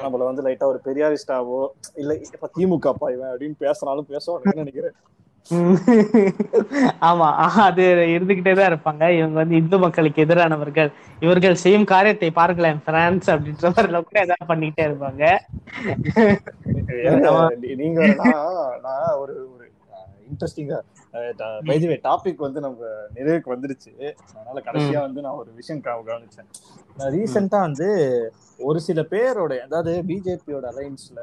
[0.03, 1.59] நம்மள வந்து லைட்டா ஒரு பெரியாரிஸ்டாவோ
[1.95, 4.95] இல்ல இப்ப திமுக பாய்வன் அப்படின்னு பேசினாலும் பேசுவாங்கன்னு நினைக்கிறேன்?
[7.01, 7.33] ஆமா
[7.67, 9.17] அது இருந்துகிட்டே தான் இருப்பாங்க.
[9.17, 10.91] இவங்க வந்து இந்து மக்களுக்கு எதிரானவர்கள்.
[11.19, 15.37] இவர்கள் செய்யும் காரியத்தை பாருங்களேன் பிரான்ஸ் அப்படின்ற மாதிரி கூட ஏதாவது பண்ணிக்கிட்டே இருப்பாங்க.
[17.75, 18.05] நீங்க
[18.83, 19.71] நான் ஒரு ஒரு
[20.29, 20.79] இன்ட்ரெஸ்டிங்கா
[21.65, 22.77] வைதிவே டாபிக் வந்து நம்ம
[23.15, 24.13] நிறைவுக்கு வந்துருச்சு.
[24.35, 26.49] அதனால கடைசியா வந்து நான் ஒரு விஷயம் கவ- கவனிச்சேன்.
[26.97, 27.87] நான் ரீசெண்டா வந்து
[28.57, 31.19] ஒரு சில பேரோட அதாவது பிஜேபியோட அலைன்ஸ்ல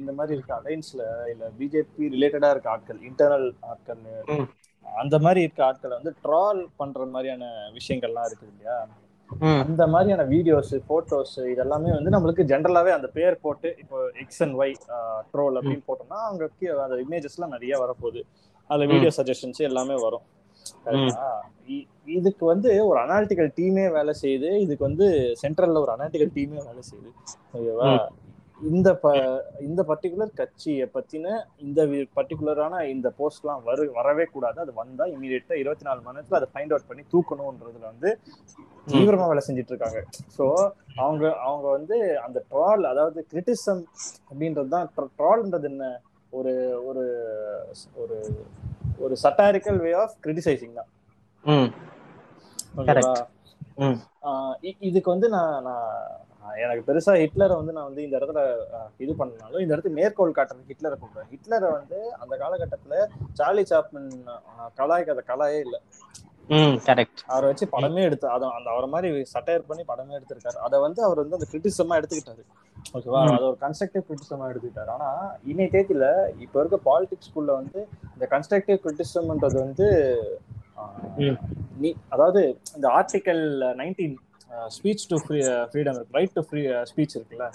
[0.00, 4.02] இந்த மாதிரி இருக்க அலைன்ஸ்ல இல்ல பிஜேபி ரிலேட்டடா இருக்க ஆட்கள் இன்டர்னல் ஆட்கள்.
[4.86, 7.44] அந்த மாதிரி இருக்க ஆட்களை வந்து ட்ரால் பண்ற மாதிரியான
[7.78, 8.76] விஷயங்கள்லாம் இருக்குது இல்லையா?
[9.64, 14.74] அந்த மாதிரியான வீடியோஸ் போட்டோஸ் இதெல்லாமே வந்து நம்மளுக்கு ஜென்ரலாவே அந்த பேர் போட்டு இப்போ எக்ஸ் அண்ட் ஒய்
[15.32, 16.50] ட்ரோல் அப்படின்னு போட்டோம்னா அங்க
[16.86, 18.22] அந்த இமேஜஸ் எல்லாம் நிறைய வரப்போகுது.
[18.70, 20.26] அதுல வீடியோ சஜஷன்ஸ் எல்லாமே வரும்.
[22.16, 24.50] இதுக்கு வந்து ஒரு அனாலிட்டிக்கல் டீமே வேலை செய்யுது.
[24.64, 25.06] இதுக்கு வந்து
[25.42, 27.10] சென்ட்ரல்ல ஒரு அனாலிட்டிக்கல் டீமே வேலை செய்யுது.
[27.56, 27.90] ஓகேவா?
[28.62, 29.06] இந்த ப
[29.66, 31.26] இந்த பர்டிகுலர் கட்சியை பத்தின
[31.64, 31.80] இந்த
[32.16, 34.58] பர்டிகுலரான இந்த போஸ்ட்லாம் வரு வரவே கூடாது.
[34.64, 38.10] அது வந்தா இமீடியட்டா இருபத்தி நாலு மணி நேரத்துல அதை ஃபைண்ட் அவுட் பண்ணி தூக்கணும்ன்றதுல வந்து
[38.86, 40.00] தீவிரமா வேலை செஞ்சுட்டு இருக்காங்க
[40.36, 40.46] ஸோ
[40.98, 41.96] அவங்க அவங்க வந்து
[42.26, 43.82] அந்த ட்ரால் அதாவது கிரிட்டிசம்
[44.30, 44.88] அப்படின்றது தான்
[45.18, 45.84] ட்ரால்ன்றது என்ன?
[46.32, 46.52] ஒரு
[46.88, 47.04] ஒரு
[48.02, 48.18] ஒரு
[49.02, 50.90] ஒரு சட்டாரிக்கல் வே ஆஃப் கிரிட்டிசைசிங் தான்.
[54.86, 55.88] இதுக்கு வந்து நான் நான்
[56.64, 58.40] எனக்கு பெருசா ஹிட்லரை வந்து நான் வந்து இந்த இடத்துல
[58.98, 62.96] இது பண்ணனாலும் இந்த இடத்துல மேற்கோள் காட்டுறது ஹிட்லரை கூப்பிடுறேன் ஹிட்லரை வந்து அந்த காலகட்டத்துல
[63.40, 64.08] சார்லி சாப்மன்
[64.80, 65.76] கலாய்க்காத கலாயே இல்ல.
[66.86, 70.58] கரெக்ட் அவரை வச்சு படமே எடுத்து அதை அந்த அவரை மாதிரி சட்டையர் பண்ணி படமே எடுத்திருக்காரு.
[70.66, 72.42] அதை வந்து அவர் வந்து அந்த கிரிட்டிசமா எடுத்துக்கிட்டாரு.
[72.94, 73.20] ஓகேவா.
[73.34, 74.90] அது ஒரு கன்ஸ்ட்ரக்டிவ் கிரிட்டிசமா எடுத்துக்கிட்டாரு.
[74.96, 75.08] ஆனா
[75.50, 76.06] இன்னை தேதியில
[76.44, 77.80] இப்ப இருக்க பாலிடிக்ஸ் ஸ்கூல்ல வந்து
[78.14, 79.86] இந்த கன்ஸ்ட்ரக்டிவ் கிரிட்டிசம்ன்றது வந்து.
[81.82, 82.42] நீ அதாவது
[82.76, 83.44] இந்த article
[83.80, 84.16] nineteen
[84.76, 85.38] speech to free
[85.70, 86.16] freedom இருக்கு.
[86.18, 87.46] ரைட் டு ஃப்ரீ ஸ்பீச் இருக்குல்ல?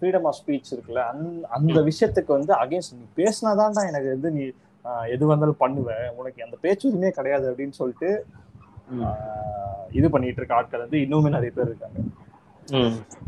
[0.00, 1.02] ஃப்ரீடம் ஆஃப் ஸ்பீச் இருக்குல்ல?
[1.56, 4.44] அந்த விஷயத்துக்கு வந்து அகேன்ஸ்ட் நீ பேசினாதான்டா எனக்கு வந்து நீ
[5.14, 8.10] எது வந்தாலும் பண்ணுவேன் உனக்கு அந்த பேச்சுரிமையே கிடையாது அப்படின்னு சொல்லிட்டு
[9.98, 11.98] இது பண்ணிட்டு இருக்க ஆட்கள் வந்து இன்னுமே நிறைய பேர் இருக்காங்க.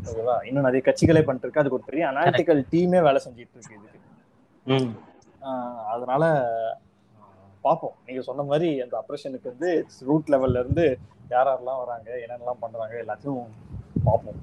[0.09, 0.35] ஓகேவா?
[0.49, 4.01] இன்னும் நிறைய கட்சிகளே பண்ணிட்டு இருக்கு அதுக்கு ஒரு பெரிய அனாலிட்டிக்கல் டீமே வேலை செஞ்சுட்டு இருக்கு இதுக்கு.
[5.95, 6.25] அதனால
[7.65, 7.93] பார்ப்போம்.
[8.07, 10.99] நீங்க சொன்ன மாதிரி அந்த ஆப்ரேஷனுக்கு வந்து ரூட் லெவல்ல இருந்து
[11.31, 13.47] யார் யாரெல்லாம் வராங்க என்னென்னலாம் பண்றாங்க எல்லாத்தையும்
[14.05, 14.43] பார்ப்போம்.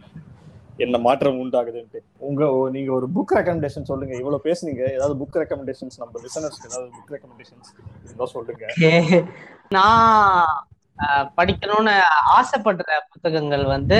[0.77, 1.99] என்ன மாற்றம் உண்டாகுதுன்ட்டு.
[2.17, 4.15] உங்க ஓ- நீங்க ஒரு புக் ரெக்கமெண்டேஷன் சொல்லுங்க.
[4.15, 4.91] இவ்வளவு பேசுனீங்க.
[4.91, 8.65] ஏதாவது புக் ரெக்கமெண்டேஷன்ஸ் நம்ம லிசனர்ஸ்க்கு ஏதாவது புக் ரெக்கமெண்டேஷன்ஸ் இருந்தா சொல்லுங்க.
[9.69, 10.67] நான்
[11.37, 11.95] படிக்கணும்னு
[12.37, 13.99] ஆசைப்படுற புத்தகங்கள் வந்து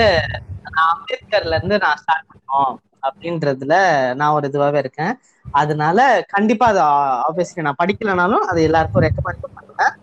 [0.68, 3.76] நான் அம்பேத்கர்ல இருந்து நான் ஸ்டார்ட் பண்ணோம் அப்படின்றதுல
[4.14, 5.14] நான் ஒரு இதுவாவே இருக்கேன்.
[5.60, 5.98] அதனால
[6.28, 6.80] கண்டிப்பா அது
[7.28, 9.94] ஆப்வியஸ்லி நான் படிக்கலைனாலும் அது எல்லாருக்கும் ரெக்கமெண்ட் பண்ணுவேன்.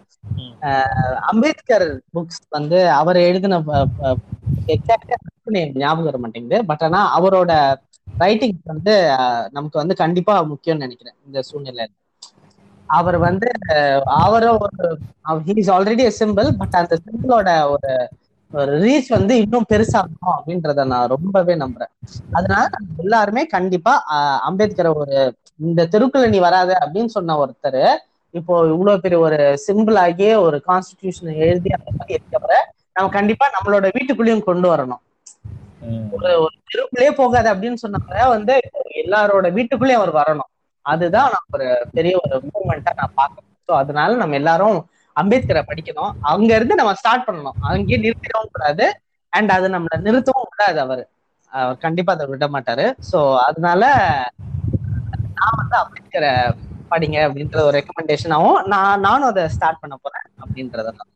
[1.31, 3.59] அம்பேத்கர் புக்ஸ் வந்து அவர் எழுதின
[5.83, 6.57] ஞாபகம் வர மாட்டேங்குது.
[6.65, 7.51] பட் ஆனா அவரோட
[8.17, 8.93] ரைட்டிங் வந்து
[9.51, 11.91] நமக்கு வந்து கண்டிப்பா முக்கியம்னு நினைக்கிறேன் இந்த சூழ்நிலையில.
[12.97, 13.49] அவர் வந்து
[14.23, 14.87] அவரும் ஒரு
[15.47, 17.91] ஹீஸ் ஆல்ரெடி சிம்பிள் பட் அந்த சிம்பிளோட ஒரு
[18.51, 21.91] ஒரு ரீச் வந்து இன்னும் பெருசாகணும் அப்படின்றத நான் ரொம்பவே நம்புறேன்.
[22.37, 22.69] அதனால
[23.03, 23.93] எல்லாருமே கண்டிப்பா
[24.49, 25.17] அம்பேத்கரை ஒரு
[25.67, 27.81] இந்த தெருக்குள்ள நீ வராத அப்படின்னு சொன்ன ஒருத்தர்
[28.33, 32.59] இப்போ இவ்வளவு பெரிய ஒரு சிம்பிள் ஆகிய ஒரு கான்ஸ்டிடியூஷனை எழுதி அந்த மாதிரி இருக்கவரை
[32.95, 35.01] நம்ம கண்டிப்பா நம்மளோட வீட்டுக்குள்ளேயும் கொண்டு வரணும்.
[36.15, 38.55] ஒரு ஒரு தெருக்குள்ளேயே போகாது அப்படின்னு சொன்னவரை வந்து
[39.03, 40.49] எல்லாரோட வீட்டுக்குள்ளேயும் அவர் வரணும்.
[40.91, 41.67] அதுதான் நான் ஒரு
[41.97, 44.77] பெரிய ஒரு மூவ்மெண்டா நான் பார்க்கணும் ஸோ அதனால நம்ம எல்லாரும்
[45.15, 46.11] அம்பேத்கரை படிக்கணும்.
[46.31, 47.57] அங்க இருந்து நம்ம ஸ்டார்ட் பண்ணணும்.
[47.69, 48.85] அங்கேயே நிறுத்திடவும் கூடாது.
[49.33, 51.03] அண்ட் அது நம்மள நிறுத்தவும் கூடாது அவர்.
[51.51, 52.85] அவர் கண்டிப்பா அதை விட மாட்டாரு.
[53.09, 53.83] ஸோ அதனால
[55.39, 56.33] நான் வந்து அம்பேத்கரை
[56.91, 61.09] படிங்க அப்படின்ற ஒரு ரெக்கமெண்டேஷனாவும் நான் நானும் அதை ஸ்டார்ட் பண்ண போறேன் அப்படின்றதெல்லாம்